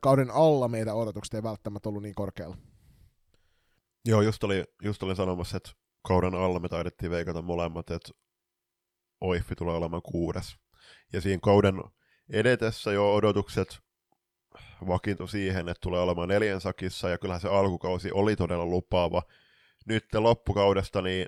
[0.01, 2.57] Kauden alla meidän odotukset ei välttämättä ollut niin korkealla.
[4.07, 5.69] Joo, just, oli, just olin sanomassa, että
[6.07, 8.11] kauden alla me taidettiin veikata molemmat, että
[9.21, 10.57] OIF tulee olemaan kuudes.
[11.13, 11.75] Ja siinä kauden
[12.29, 13.79] edetessä jo odotukset
[14.87, 19.23] vakiintu siihen, että tulee olemaan neljän sakissa, ja kyllähän se alkukausi oli todella lupaava.
[19.85, 21.25] Nyt loppukaudesta, niin,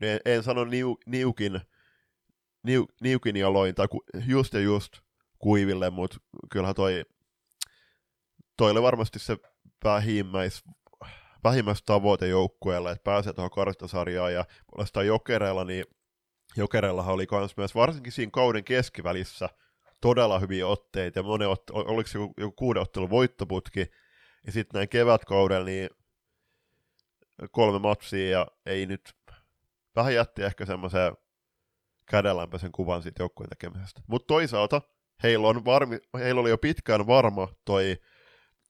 [0.00, 1.60] niin en sano niu, niukin,
[2.62, 3.86] niu, niukin jaloin, tai
[4.26, 4.92] just ja just
[5.38, 6.16] kuiville, mutta
[6.52, 7.04] kyllähän toi,
[8.56, 9.36] toi oli varmasti se
[9.84, 10.64] vähimmäis,
[11.44, 15.84] vähimmäistavoite joukkueella, että pääsee tuohon karttasarjaan, ja puolestaan Jokereella, niin
[16.56, 19.48] Jokerellahan oli kans myös varsinkin siinä kauden keskivälissä
[20.00, 23.90] todella hyviä otteita, ja monen ot, oliko se joku, joku kuuden ottelun voittoputki,
[24.46, 25.90] ja sitten näin kevätkaudella, niin
[27.50, 29.14] kolme matsia, ja ei nyt,
[29.96, 31.12] vähän jätti ehkä semmoisen
[32.06, 34.00] kädenlämpöisen kuvan siitä joukkueen tekemisestä.
[34.06, 34.82] Mutta toisaalta
[35.22, 37.96] heillä, on varmi, heillä oli jo pitkään varma toi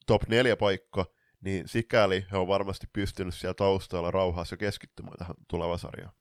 [0.06, 1.06] top 4 paikka,
[1.42, 6.12] niin sikäli he on varmasti pystynyt siellä taustalla rauhassa keskittymään tähän tulevaan sarjaan.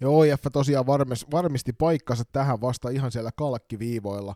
[0.00, 4.34] Ja OIF tosiaan varmis, varmisti paikkansa tähän vasta ihan siellä kalkkiviivoilla.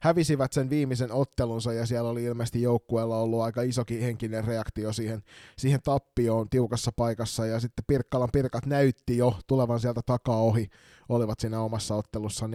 [0.00, 5.22] Hävisivät sen viimeisen ottelunsa ja siellä oli ilmeisesti joukkueella ollut aika isokin henkinen reaktio siihen,
[5.58, 10.68] siihen tappioon tiukassa paikassa ja sitten Pirkkalan Pirkat näytti jo tulevan sieltä takaa ohi.
[11.08, 12.46] Olivat siinä omassa ottelussa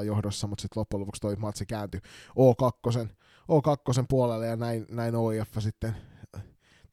[0.00, 3.08] 4-0 johdossa, mutta sitten loppujen lopuksi toi matsi kääntyi O2,
[3.42, 5.96] O2 puolelle ja näin, näin OIF sitten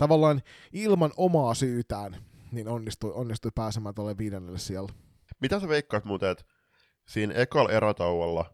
[0.02, 2.18] tavallaan ilman omaa syytään
[2.52, 4.90] niin onnistui, onnistui pääsemään tuolle viidennelle siellä.
[5.42, 6.44] Mitä sä veikkaat muuten, että
[7.08, 8.54] siinä ekal erätauolla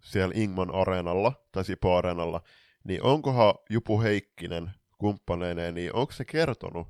[0.00, 2.40] siellä Ingman areenalla, tai Sipo areenalla,
[2.84, 6.88] niin onkohan Jupu Heikkinen kumppaneineen, niin onko se kertonut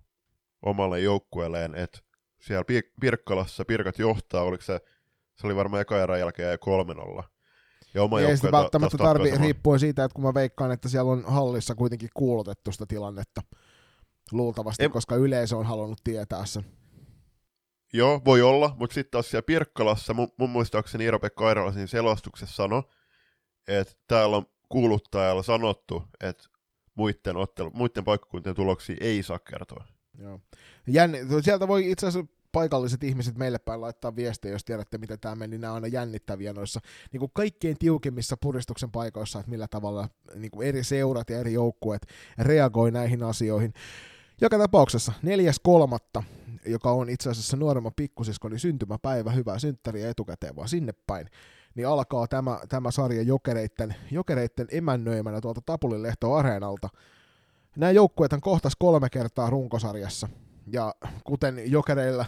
[0.62, 1.98] omalle joukkueelleen, että
[2.40, 2.64] siellä
[3.00, 4.80] Pirkkalassa Pirkat johtaa, oliko se,
[5.34, 6.58] se oli varmaan eka erän jälkeen
[7.20, 7.22] 3-0.
[7.94, 11.24] Ja oma ei sitä välttämättä tarvi, riippuen siitä, että kun mä veikkaan, että siellä on
[11.26, 13.40] hallissa kuitenkin kuulutettu sitä tilannetta
[14.32, 14.90] luultavasti, en...
[14.90, 16.64] koska yleisö on halunnut tietää sen.
[17.92, 22.56] Joo, voi olla, mutta sitten taas siellä Pirkkalassa, mun, mun muistaakseni Iiro-Pekka Airala siinä selostuksessa
[22.56, 22.82] sanoi,
[23.68, 26.44] että täällä on kuuluttajalla sanottu, että
[26.94, 29.84] muiden, ottelu, muiden paikkakuntien tuloksia ei saa kertoa.
[30.18, 30.40] Joo.
[30.86, 35.34] Jänni, sieltä voi itse asiassa paikalliset ihmiset meille päin laittaa viestiä, jos tiedätte, miten tämä
[35.34, 35.58] meni.
[35.58, 36.80] Nämä on aina jännittäviä noissa
[37.12, 41.52] niin kuin kaikkein tiukimmissa puristuksen paikoissa, että millä tavalla niin kuin eri seurat ja eri
[41.52, 42.06] joukkueet
[42.38, 43.72] reagoi näihin asioihin.
[44.44, 46.22] Joka tapauksessa neljäs kolmatta,
[46.66, 51.26] joka on itse asiassa nuoremman pikkusiskoni syntymäpäivä, hyvää synttäriä etukäteen vaan sinne päin,
[51.74, 56.88] niin alkaa tämä, tämä sarja jokereitten, jokereitten emännöimänä tuolta Tapulin Lehto-areenalta.
[57.76, 60.28] Nämä joukkueet kohtas kolme kertaa runkosarjassa,
[60.66, 62.24] ja kuten jokereilla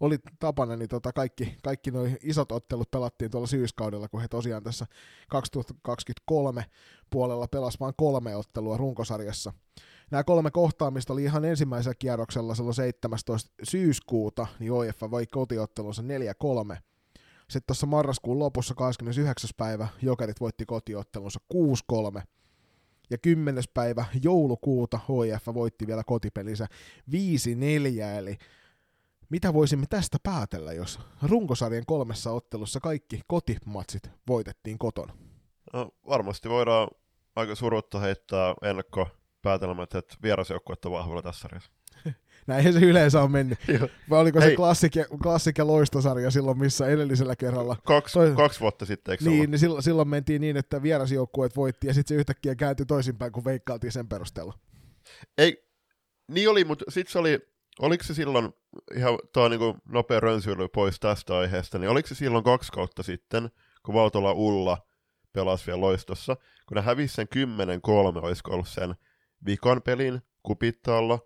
[0.00, 4.62] oli tapana, niin tota kaikki, kaikki nuo isot ottelut pelattiin tuolla syyskaudella, kun he tosiaan
[4.62, 4.86] tässä
[5.28, 6.64] 2023
[7.10, 9.52] puolella pelasivat vain kolme ottelua runkosarjassa
[10.10, 13.50] nämä kolme kohtaamista oli ihan ensimmäisellä kierroksella silloin 17.
[13.62, 16.76] syyskuuta, niin OIF voi kotiottelunsa 4-3.
[17.48, 19.50] Sitten tuossa marraskuun lopussa 29.
[19.56, 21.40] päivä Jokerit voitti kotiottelunsa
[22.18, 22.22] 6-3.
[23.10, 23.64] Ja 10.
[23.74, 26.66] päivä joulukuuta OIF voitti vielä kotipelinsä
[27.10, 27.14] 5-4,
[28.18, 28.38] eli
[29.28, 35.16] mitä voisimme tästä päätellä, jos runkosarjan kolmessa ottelussa kaikki kotimatsit voitettiin kotona?
[35.72, 36.88] No, varmasti voidaan
[37.36, 39.08] aika surutta heittää ennakko
[39.42, 41.70] päätelmät, että vierasjoukkuet on vahvalla tässä sarjassa.
[42.46, 43.58] Näinhän se yleensä on mennyt.
[44.10, 44.50] Vai oliko Hei.
[44.50, 47.76] se klassik ja, klassik ja loistosarja silloin, missä edellisellä kerralla?
[47.86, 48.32] Kaksi, toi...
[48.36, 52.14] kaksi vuotta sitten, eikö Niin, niin silloin, silloin mentiin niin, että vierasjoukkueet voitti ja sitten
[52.14, 54.54] se yhtäkkiä kääntyi toisinpäin, kun veikkailtiin sen perusteella.
[55.38, 55.64] Ei,
[56.28, 57.38] niin oli, mutta sitten se oli,
[57.80, 58.48] oliko se silloin,
[58.96, 63.50] ihan tuo niin nopea rönsyily pois tästä aiheesta, niin oliko se silloin kaksi kautta sitten,
[63.82, 64.86] kun Valtola Ulla
[65.32, 66.36] pelasi vielä loistossa,
[66.68, 68.94] kun ne hävisi sen 10-3, olisiko ollut sen
[69.46, 71.18] vikan pelin kupittaalla,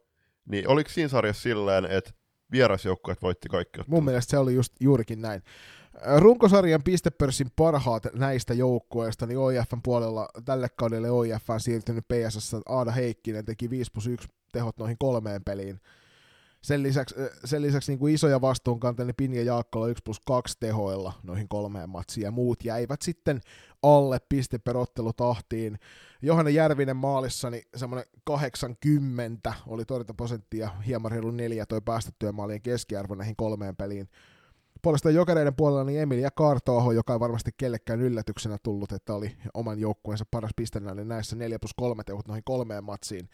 [0.44, 2.10] niin oliko siinä sarjassa silleen, että
[2.52, 3.88] vierasjoukkueet voitti kaikki ottelut?
[3.88, 5.42] Mun mielestä se oli just juurikin näin.
[6.16, 12.90] Runkosarjan pistepörssin parhaat näistä joukkueista, niin OIFn puolella tälle kaudelle OIF on siirtynyt PSS Aada
[12.90, 15.80] Heikkinen, teki 5 plus 1 tehot noihin kolmeen peliin.
[16.64, 20.56] Sen lisäksi, sen lisäksi niin kuin isoja vastuunkantajia niin Pini ja Jaakkola 1 plus 2
[20.60, 23.40] tehoilla noihin kolmeen matsiin, ja muut jäivät sitten
[23.82, 24.76] alle piste per
[25.16, 25.78] tahtiin.
[26.22, 33.14] Johanna Järvinen maalissa, niin semmoinen 80 oli torjuntaprosenttia, hieman reilu neljä toi päästettyä maalien keskiarvo
[33.14, 34.08] näihin kolmeen peliin.
[34.84, 39.78] Puolestaan jokereiden puolella niin Emilia Kartoaho, joka ei varmasti kellekään yllätyksenä tullut, että oli oman
[39.78, 43.28] joukkueensa paras pistenäinen näissä 4 plus 3 tehot noihin kolmeen matsiin.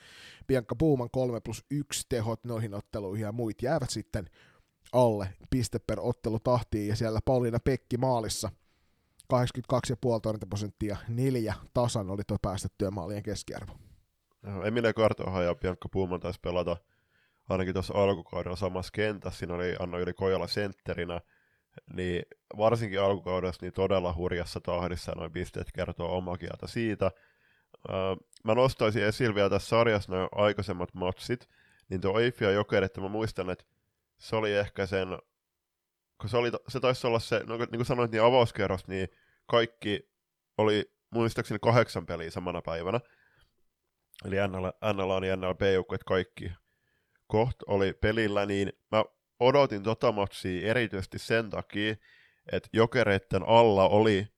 [0.47, 4.31] Bianca Puuman 3 plus 1 tehot noihin otteluihin ja muut jäävät sitten
[4.93, 8.51] alle piste per ottelu tahtiin ja siellä Pauliina Pekki maalissa
[9.33, 13.73] 82,5 torjuntaprosenttia, neljä tasan oli tuo päästettyä maalien keskiarvo.
[14.65, 16.77] Emilia Kartoaho ja Bianca Puuman taisi pelata
[17.49, 21.21] ainakin tuossa alkukaudella samassa kentässä, siinä oli Anna Yli Kojala sentterinä,
[21.95, 22.23] niin
[22.57, 27.11] varsinkin alkukaudessa niin todella hurjassa tahdissa noin pisteet kertoo omaa kieltä siitä.
[28.45, 31.49] mä nostaisin esille vielä tässä sarjassa noin aikaisemmat matsit,
[31.89, 33.65] niin tuo Eifi ja Joker, että mä muistan, että
[34.19, 35.09] se oli ehkä sen,
[36.21, 39.09] kun se, oli, se taisi olla se, no, niin kuin sanoit, niin avauskerros, niin
[39.47, 40.11] kaikki
[40.59, 43.01] oli muistaakseni kahdeksan peliä samana päivänä.
[44.25, 46.53] Eli NL, NLA ja NLB-joukkueet kaikki
[47.27, 49.05] koht oli pelillä, niin mä
[49.41, 51.97] odotin tota matsia erityisesti sen takia,
[52.53, 54.29] että jokereiden alla oli,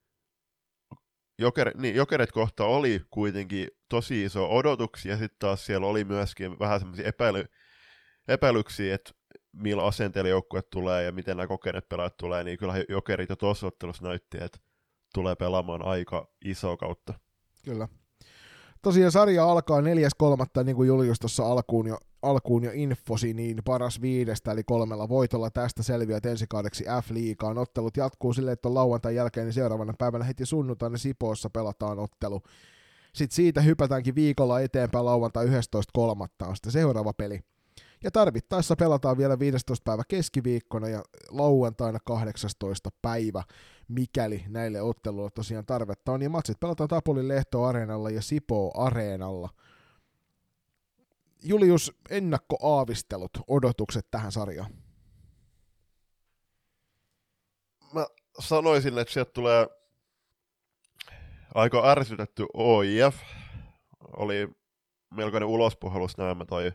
[1.39, 6.59] joker, niin, jokerit kohta oli kuitenkin tosi iso odotuksia, ja sitten taas siellä oli myöskin
[6.59, 7.45] vähän semmoisia epäily,
[8.29, 9.13] epäilyksiä, että
[9.53, 13.67] millä asenteella joukkue tulee ja miten nämä kokeneet pelaajat tulee, niin kyllä jokerit jo tuossa
[13.67, 14.59] ottelussa näytti, että
[15.15, 17.15] tulee pelaamaan aika iso kautta.
[17.65, 17.89] Kyllä.
[18.83, 20.65] Tosiaan sarja alkaa 4.3.
[20.65, 25.51] niin kuin Julius tuossa alkuun jo, alkuun jo infosi, niin paras viidestä, eli kolmella voitolla
[25.51, 27.59] tästä selviät ensi kaudeksi F-liigaan.
[27.59, 32.43] Ottelut jatkuu silleen, että on lauantain jälkeen, niin seuraavana päivänä heti sunnuntaina Sipoossa pelataan ottelu.
[33.15, 35.53] Sitten siitä hypätäänkin viikolla eteenpäin lauantai 11.3.
[36.49, 37.41] on sitten seuraava peli.
[38.05, 39.85] Ja tarvittaessa pelataan vielä 15.
[39.85, 42.91] päivä keskiviikkona ja lauantaina 18.
[43.03, 43.43] päivä,
[43.89, 46.23] mikäli näille otteluille tosiaan tarvetta on.
[46.23, 49.49] Ja matsit pelataan Tapolin Lehto-areenalla ja Sipoo-areenalla.
[51.45, 54.71] Julius, ennakkoaavistelut, odotukset tähän sarjaan?
[57.93, 58.07] Mä
[58.39, 59.67] sanoisin, että sieltä tulee
[61.55, 63.17] aika ärsytetty OIF.
[64.17, 64.49] Oli
[65.15, 66.73] melkoinen ulospuhelus näemme toi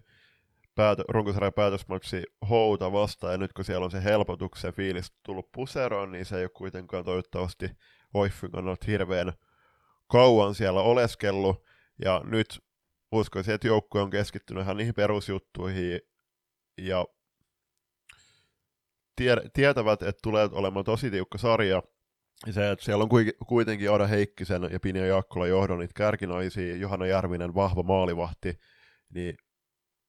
[0.75, 6.11] päätö, runkosarjan päätösmatsi Houta vastaan, ja nyt kun siellä on se helpotuksen fiilis tullut puseroon,
[6.11, 7.69] niin se ei ole kuitenkaan toivottavasti
[8.13, 9.33] Oiffin kannalta hirveän
[10.07, 11.63] kauan siellä oleskellut,
[12.05, 12.66] ja nyt
[13.17, 16.01] uskoisin, että joukkue on keskittynyt ihan niihin perusjuttuihin,
[16.77, 17.05] ja
[19.15, 21.83] tie- tietävät, että tulee olemaan tosi tiukka sarja,
[22.51, 23.09] se, että siellä on
[23.47, 28.59] kuitenkin Ada Heikkisen ja Pinja Jaakkola johdon niitä kärkinaisia, Johanna Järvinen vahva maalivahti,
[29.09, 29.37] niin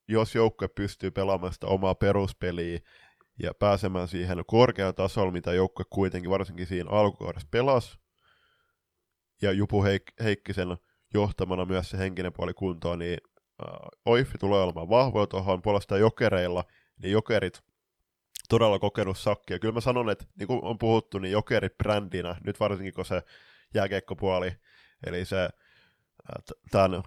[0.07, 2.79] jos joukkue pystyy pelaamaan sitä omaa peruspeliä
[3.39, 7.97] ja pääsemään siihen korkean tasolla, mitä joukkue kuitenkin varsinkin siinä alkukaudessa pelasi,
[9.41, 10.77] ja Jupu Heik- Heikkisen
[11.13, 13.17] johtamana myös se henkinen puoli kuntoon, niin
[14.05, 16.63] Oiffi tulee olemaan vahvoja tuohon puolestaan jokereilla,
[17.01, 17.63] niin jokerit
[18.49, 19.59] todella kokenut sakkia.
[19.59, 23.23] Kyllä mä sanon, että niin kuin on puhuttu, niin jokerit brändinä, nyt varsinkin kun se
[23.73, 24.51] jääkeikkopuoli,
[25.05, 25.49] eli se
[26.71, 27.03] tämän,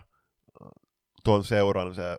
[1.24, 2.18] tuon seuran se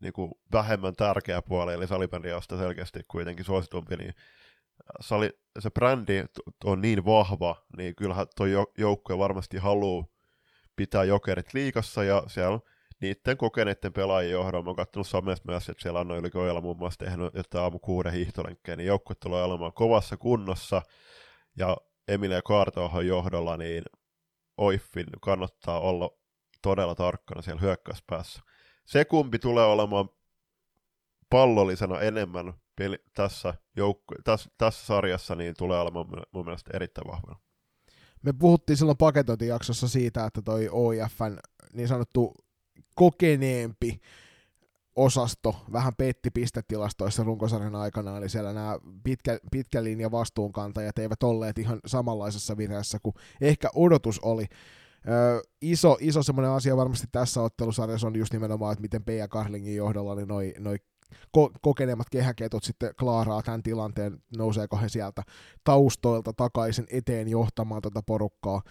[0.00, 4.14] niin kuin vähemmän tärkeä puoli, eli salibändi on selkeästi kuitenkin suositumpi, niin
[5.00, 6.24] sali, se brändi
[6.64, 8.46] on niin vahva, niin kyllähän tuo
[8.78, 10.06] joukkue varmasti haluaa
[10.80, 12.58] pitää jokerit liikassa, ja siellä
[13.00, 17.04] niiden kokeneiden pelaajien johdolla, mä oon katsonut somesta myös, että siellä Yli Ojala muun muassa
[17.04, 20.82] tehnyt jotain aamu kuuden hiihtolenkkejä, niin joukkue tulee olemaan kovassa kunnossa,
[21.56, 21.76] ja
[22.08, 23.84] Emilia Kaartoahon johdolla, niin
[24.56, 26.10] Oiffin kannattaa olla
[26.62, 28.42] todella tarkkana siellä hyökkäyspäässä.
[28.84, 30.08] Se kumpi tulee olemaan
[31.30, 37.49] pallollisena enemmän peli, tässä, joukku, tässä, tässä sarjassa, niin tulee olemaan mun mielestä erittäin vahvana.
[38.24, 41.38] Me puhuttiin silloin paketointijaksossa siitä, että toi OIFn
[41.72, 42.34] niin sanottu
[42.94, 44.00] kokeneempi
[44.96, 51.58] osasto vähän petti pistetilastoissa runkosarjan aikana, eli siellä nämä pitkä, pitkä linja vastuunkantajat eivät olleet
[51.58, 54.46] ihan samanlaisessa vireessä kuin ehkä odotus oli.
[55.08, 59.76] Ö, iso, iso semmoinen asia varmasti tässä ottelusarjassa on just nimenomaan, että miten Pia Karlingin
[59.76, 60.76] johdolla niin noi, noi
[61.38, 65.22] ko- kokeneemmat kehäketut sitten klaaraa tämän tilanteen, nouseeko he sieltä
[65.64, 68.62] taustoilta takaisin eteen johtamaan tätä porukkaa.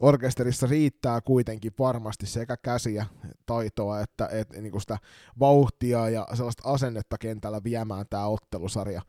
[0.00, 3.06] Orkesterissa riittää kuitenkin varmasti sekä käsiä,
[3.46, 4.98] taitoa, että, että niin sitä
[5.38, 9.02] vauhtia ja sellaista asennetta kentällä viemään tämä ottelusarja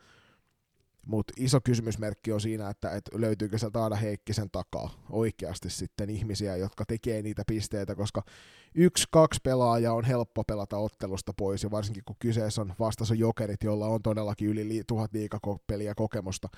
[1.10, 6.56] mutta iso kysymysmerkki on siinä, että, että löytyykö sieltä Aada Heikkisen takaa oikeasti sitten ihmisiä,
[6.56, 8.24] jotka tekee niitä pisteitä, koska
[8.76, 13.64] yksi, kaksi pelaajaa on helppo pelata ottelusta pois, ja varsinkin kun kyseessä on vastassa jokerit,
[13.64, 16.50] joilla on todellakin yli tuhat liikapeliä kokemusta,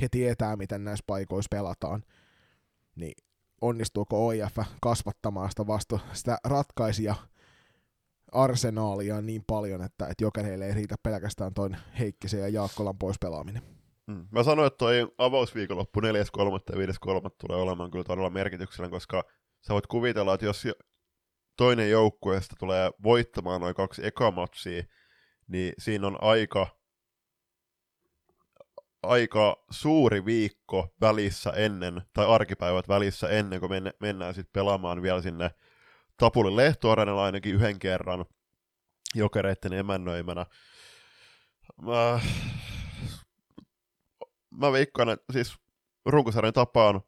[0.00, 2.04] he tietää, miten näissä paikoissa pelataan,
[2.96, 3.14] niin
[3.60, 7.14] onnistuuko OIF kasvattamaan sitä, vastu, sitä ratkaisia
[8.32, 13.79] arsenaalia niin paljon, että, että jokereille ei riitä pelkästään toin Heikkisen ja Jaakkolan pois pelaaminen.
[14.10, 14.26] Mm.
[14.30, 16.06] Mä sanoin, että toi avausviikonloppu 4.3.
[16.06, 17.30] ja 5.3.
[17.40, 19.24] tulee olemaan kyllä todella merkityksellinen, koska
[19.66, 20.64] sä voit kuvitella, että jos
[21.56, 24.82] toinen joukkueesta tulee voittamaan noin kaksi ekamatsia,
[25.46, 26.66] niin siinä on aika,
[29.02, 35.50] aika suuri viikko välissä ennen, tai arkipäivät välissä ennen kuin mennään sitten pelaamaan vielä sinne
[36.16, 38.24] Tapulin lehtoarenalla ainakin yhden kerran
[39.14, 40.46] jokereiden emännöimänä.
[41.82, 42.20] Mä
[44.50, 45.54] mä veikkaan, että siis
[46.06, 47.00] runkosarjan tapa on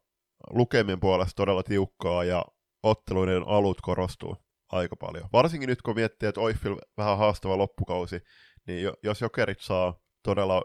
[0.51, 2.45] lukemien puolesta todella tiukkaa ja
[2.83, 4.37] otteluiden alut korostuu
[4.73, 5.29] aika paljon.
[5.33, 8.21] Varsinkin nyt kun miettii, että Oiffil vähän haastava loppukausi,
[8.67, 10.63] niin jos jokerit saa todella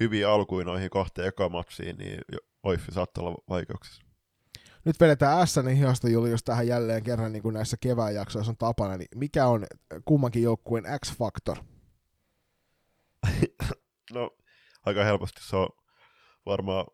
[0.00, 2.20] hyviä alkuja noihin kahteen ekamatsiin, niin
[2.62, 4.02] Oiffi saattaa olla vaikeuksissa.
[4.84, 8.96] nyt vedetään SN hihasta Julius tähän jälleen kerran niin kuin näissä kevään jaksoissa on tapana,
[8.96, 9.66] niin mikä on
[10.04, 11.56] kummankin joukkueen X-faktor?
[14.12, 14.30] No,
[14.86, 15.68] aika helposti se on
[16.48, 16.86] varmaan,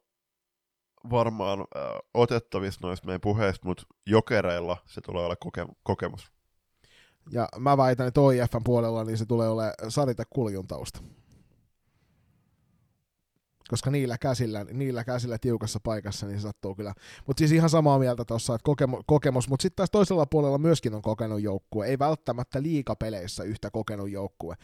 [1.11, 1.83] varmaan äh,
[2.15, 6.33] otettavissa noista meidän puheista, mutta jokereilla se tulee olla koke- kokemus.
[7.31, 11.01] Ja mä väitän, että OIFn puolella niin se tulee olemaan Sarita Kuljuntausta.
[13.69, 16.95] Koska niillä käsillä, niillä käsillä tiukassa paikassa niin se sattuu kyllä.
[17.27, 20.95] Mutta siis ihan samaa mieltä tuossa, että kokemu, kokemus, mutta sitten taas toisella puolella myöskin
[20.95, 21.87] on kokenut joukkue.
[21.87, 24.55] Ei välttämättä liikapeleissä yhtä kokenut joukkue.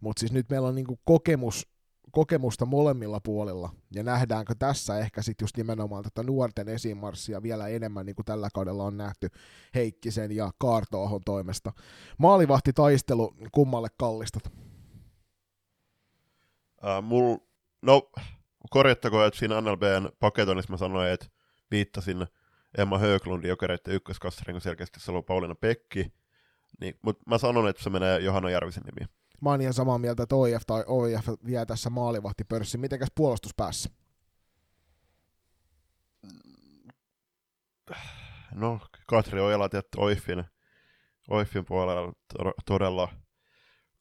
[0.00, 1.73] Mutta siis nyt meillä on niinku kokemus,
[2.14, 8.06] kokemusta molemmilla puolilla, ja nähdäänkö tässä ehkä sitten just nimenomaan tätä nuorten esimarssia vielä enemmän,
[8.06, 9.28] niin kuin tällä kaudella on nähty
[9.74, 11.72] Heikkisen ja Kaartoohon toimesta.
[12.18, 14.52] Maalivahti taistelu kummalle kallistat?
[16.84, 17.36] Äh, mul,
[17.82, 18.10] no,
[18.70, 21.26] korjattakoon, että siinä NLBn paketoinnissa mä sanoin, että
[21.70, 22.26] viittasin
[22.78, 26.12] Emma Höglundin jokereiden ykköskassariin, kun selkeästi se on Pauliina Pekki.
[26.80, 29.08] Niin, mutta mä sanon, että se menee Johanna Järvisen nimiin.
[29.44, 32.80] Mä oon ihan samaa mieltä, että OIF tai OIF vie tässä maalivahtipörssin.
[32.80, 33.90] Mitenkäs puolustuspäässä?
[38.54, 40.44] No, Katri Ojala tietty Oifin,
[41.30, 43.08] Oifin puolella to- todella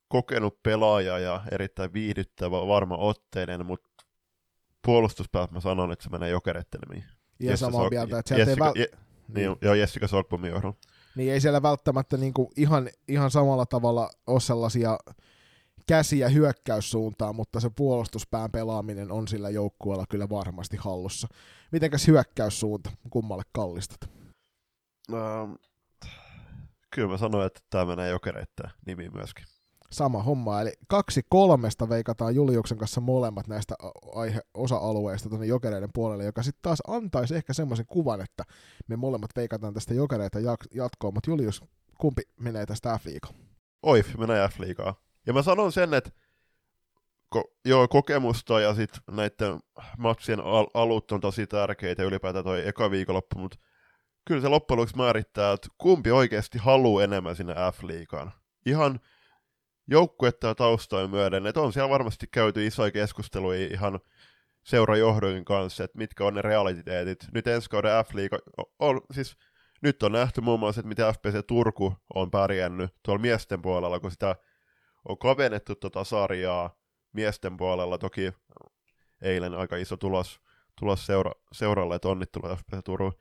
[0.08, 3.90] kokenut pelaaja ja erittäin viihdyttävä, varma otteinen, mutta
[4.86, 7.04] puolustuspäät mä sanon, että se menee jokereiden nimiin.
[7.04, 8.74] Ihan Jesse samaa Sok- mieltä, että sieltä ei, Jessica, väl...
[8.76, 8.88] je,
[9.28, 10.74] niin, joo, Jessica Sorkbomin johdon.
[11.16, 14.98] niin ei siellä välttämättä niinku ihan, ihan samalla tavalla ole sellaisia
[15.88, 21.28] käsiä hyökkäyssuuntaan, mutta se puolustuspään pelaaminen on sillä joukkueella kyllä varmasti hallussa.
[21.72, 24.10] Mitenkäs hyökkäyssuunta, kummalle kallistat?
[25.14, 25.52] Ähm,
[26.96, 29.46] kyllä mä sanoin, että tämä menee jokereiden nimiin myöskin.
[29.92, 33.76] Sama homma, eli kaksi kolmesta veikataan Juliuksen kanssa molemmat näistä
[34.16, 38.44] aihe, osa-alueista tuonne jokereiden puolelle, joka sitten taas antaisi ehkä semmoisen kuvan, että
[38.88, 40.40] me molemmat veikataan tästä jokereita
[40.74, 41.62] jatkoon, mutta Julius,
[42.00, 43.06] kumpi menee tästä f
[43.84, 44.96] Oif menee F-liigaa.
[45.28, 46.10] Ja mä sanon sen, että
[47.36, 49.60] ko- joo, kokemusta ja sitten näiden
[49.98, 53.58] matsien al- alut on tosi tärkeitä, ylipäätään toi eka viikonloppu, mutta
[54.26, 58.32] kyllä se loppujen lopuksi määrittää, että kumpi oikeasti haluaa enemmän sinne F-liigaan.
[58.66, 59.00] Ihan
[59.88, 64.00] joukkuetta ja taustoja myöden, että on siellä varmasti käyty isoja keskusteluja ihan
[64.64, 67.28] seurajohdon kanssa, että mitkä on ne realiteetit.
[67.34, 68.40] Nyt ensi kauden F-liiga
[68.80, 69.38] on, siis
[69.82, 74.12] nyt on nähty muun muassa, että miten FPC Turku on pärjännyt tuolla miesten puolella, kun
[74.12, 74.36] sitä
[75.10, 76.76] on kavennettu tuota sarjaa
[77.14, 77.98] miesten puolella.
[77.98, 78.32] Toki
[79.22, 80.42] eilen aika iso tulos,
[80.80, 83.14] tulos seura, seuralle, että onnittelut FPC Turun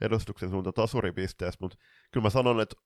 [0.00, 1.78] edustuksen suunta tasuripisteessä, mutta
[2.12, 2.76] kyllä mä sanon, että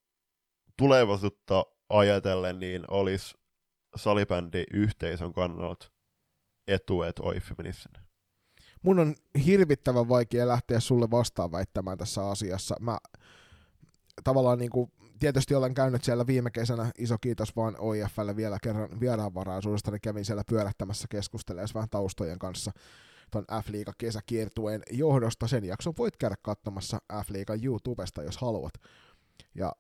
[0.77, 3.35] tulevaisuutta ajatellen niin olisi
[3.97, 5.91] salibändi yhteisön kannalta
[6.69, 7.89] etu, että OIF menisi.
[8.83, 9.15] Mun on
[9.47, 12.77] hirvittävän vaikea lähteä sulle vastaan väittämään tässä asiassa.
[12.81, 12.99] Mä
[14.25, 19.01] tavallaan niin kuin, tietysti olen käynyt siellä viime kesänä, iso kiitos vaan OIFlle vielä kerran
[19.01, 22.73] vieraanvaraisuudesta, niin kävin siellä pyörähtämässä keskustelemaan vähän taustojen kanssa
[23.31, 25.47] ton F-liiga kesäkiertueen johdosta.
[25.47, 28.73] Sen jakson voit käydä katsomassa F-liigan YouTubesta, jos haluat.
[29.55, 29.73] Ja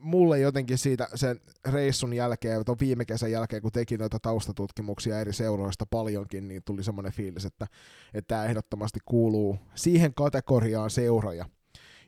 [0.00, 5.32] mulle jotenkin siitä sen reissun jälkeen, tuon viime kesän jälkeen, kun teki noita taustatutkimuksia eri
[5.32, 7.66] seuroista paljonkin, niin tuli semmoinen fiilis, että,
[8.14, 11.44] että tämä ehdottomasti kuuluu siihen kategoriaan seuroja,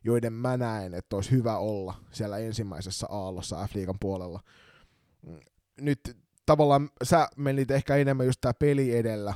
[0.05, 4.41] joiden mä näen, että olisi hyvä olla siellä ensimmäisessä aallossa F-liigan puolella.
[5.81, 9.35] Nyt tavallaan sä menit ehkä enemmän just tää peli edellä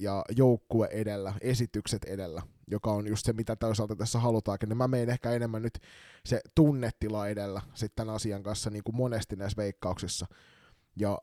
[0.00, 4.88] ja joukkue edellä, esitykset edellä, joka on just se, mitä toisaalta tässä halutaankin, niin mä
[4.88, 5.78] menen ehkä enemmän nyt
[6.24, 10.26] se tunnetila edellä sitten asian kanssa niin kuin monesti näissä veikkauksissa.
[10.96, 11.18] Ja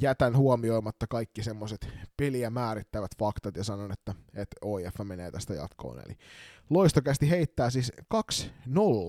[0.00, 6.00] jätän huomioimatta kaikki semmoiset peliä määrittävät faktat ja sanon, että, että OIF menee tästä jatkoon.
[6.06, 6.16] Eli
[6.70, 7.92] loistokästi heittää siis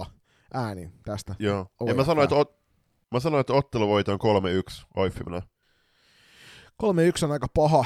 [0.03, 0.05] 2-0
[0.53, 1.35] äänin tästä.
[1.39, 1.67] Joo.
[1.85, 2.59] Ja mä sanoin, että, ot,
[3.11, 4.19] mä sanoin, että otteluvoito on
[4.71, 5.41] 3-1 OIF menee.
[6.83, 7.85] 3-1 on aika paha.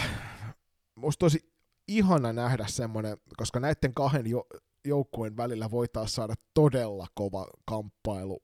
[0.96, 1.54] Musta tosi
[1.88, 4.46] ihana nähdä semmoinen, koska näiden kahden jo,
[4.86, 8.44] joukkueen välillä voi taas saada todella kova kamppailu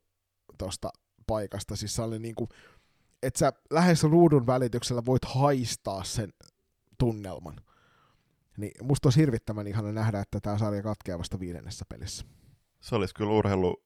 [0.58, 0.90] tuosta
[1.28, 1.76] paikasta.
[1.76, 2.50] Siis se oli niinku,
[3.24, 6.34] että sä lähes ruudun välityksellä voit haistaa sen
[6.98, 7.56] tunnelman.
[8.58, 12.26] Niin musta olisi hirvittävän ihana nähdä, että tämä sarja katkeaa vasta viidennessä pelissä.
[12.80, 13.84] Se olisi kyllä urheilu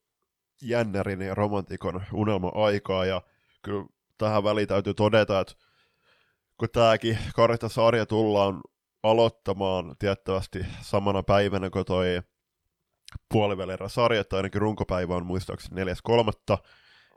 [0.61, 3.21] jännärin ja romantikon unelma-aikaa, ja
[3.61, 3.85] kyllä
[4.17, 5.53] tähän väliin täytyy todeta, että
[6.57, 7.17] kun tämäkin
[7.67, 8.61] sarja tullaan
[9.03, 12.21] aloittamaan tiettävästi samana päivänä kuin toi
[13.29, 16.57] puolivälierä sarja, tai ainakin runkopäivä on muistaakseni 4.3.,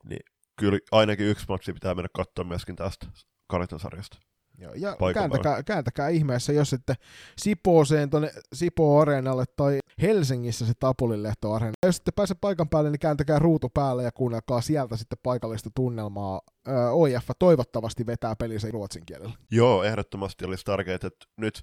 [0.04, 3.06] niin kyllä ainakin yksi matsi pitää mennä katsoa myöskin tästä
[3.78, 4.18] sarjasta.
[4.58, 6.94] Joo, ja kääntäkää, kääntäkää ihmeessä, jos ette
[7.38, 11.72] Sipooseen tuonne Sipoo Areenalle tai Helsingissä se Tapulilehto Areena.
[11.86, 16.40] Jos ette pääse paikan päälle, niin kääntäkää ruutu päälle ja kuunnelkaa sieltä sitten paikallista tunnelmaa.
[16.68, 19.34] Ö, OIF toivottavasti vetää pelinsä ruotsin kielellä.
[19.50, 21.62] Joo, ehdottomasti olisi tärkeää, että nyt,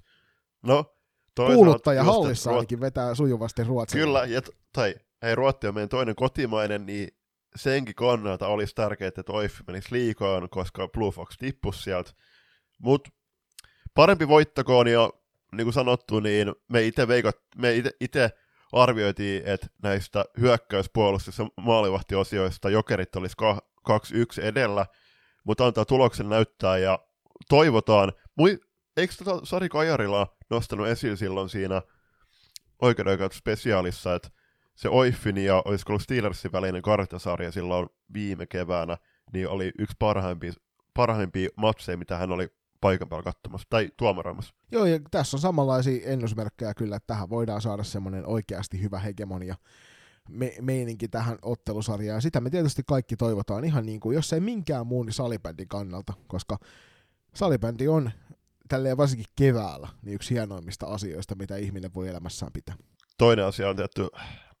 [0.62, 0.84] no,
[1.36, 4.00] Kuuluttaja hallissa Ruot- ainakin vetää sujuvasti ruotsin.
[4.00, 7.08] Kyllä, ja, t- tai hei, Ruotti on meidän toinen kotimainen, niin
[7.56, 12.10] senkin kannalta olisi tärkeää, että OIF menisi liikaan, koska Blue Fox tippuisi sieltä.
[12.78, 13.10] Mutta
[13.94, 15.10] parempi voittakoon, ja
[15.52, 18.30] niin kuin sanottu, niin me itse veikat, me ite, ite
[18.72, 24.86] arvioitiin, että näistä hyökkäyspuolustus- ja maalivahtiosioista jokerit olisi ka- 2-1 edellä,
[25.44, 26.98] mutta antaa tuloksen näyttää ja
[27.48, 28.12] toivotaan.
[28.36, 28.60] Mui,
[28.96, 31.82] eikö tota Sari Kajarila nostanut esiin silloin siinä
[32.82, 34.28] oikeudenkäytön spesiaalissa, että
[34.74, 38.96] se Oiffin ja olisiko ollut Steelersin välinen karttasarja silloin viime keväänä,
[39.32, 40.52] niin oli yksi parhaimpia,
[40.94, 42.48] parhaimpia matseja, mitä hän oli
[42.80, 44.54] paikan päällä katsomassa, tai tuomaroimassa.
[44.72, 49.54] Joo, ja tässä on samanlaisia ennusmerkkejä kyllä, että tähän voidaan saada semmoinen oikeasti hyvä hegemonia
[50.28, 52.22] me- meininki tähän ottelusarjaan.
[52.22, 56.12] Sitä me tietysti kaikki toivotaan ihan niin kuin, jos ei minkään muun, niin salibändin kannalta,
[56.26, 56.58] koska
[57.34, 58.10] salibändi on
[58.68, 62.74] tälleen varsinkin keväällä niin yksi hienoimmista asioista, mitä ihminen voi elämässään pitää.
[63.18, 64.08] Toinen asia on tietty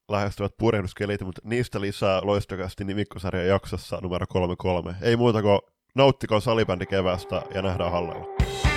[0.08, 4.94] lähestyvät purjehduskelit, mutta niistä lisää loistokasti nimikkosarjan jaksossa numero 33.
[5.02, 5.58] Ei muuta kuin
[5.94, 8.73] nauttiko salibändi kevästä ja nähdään hallella.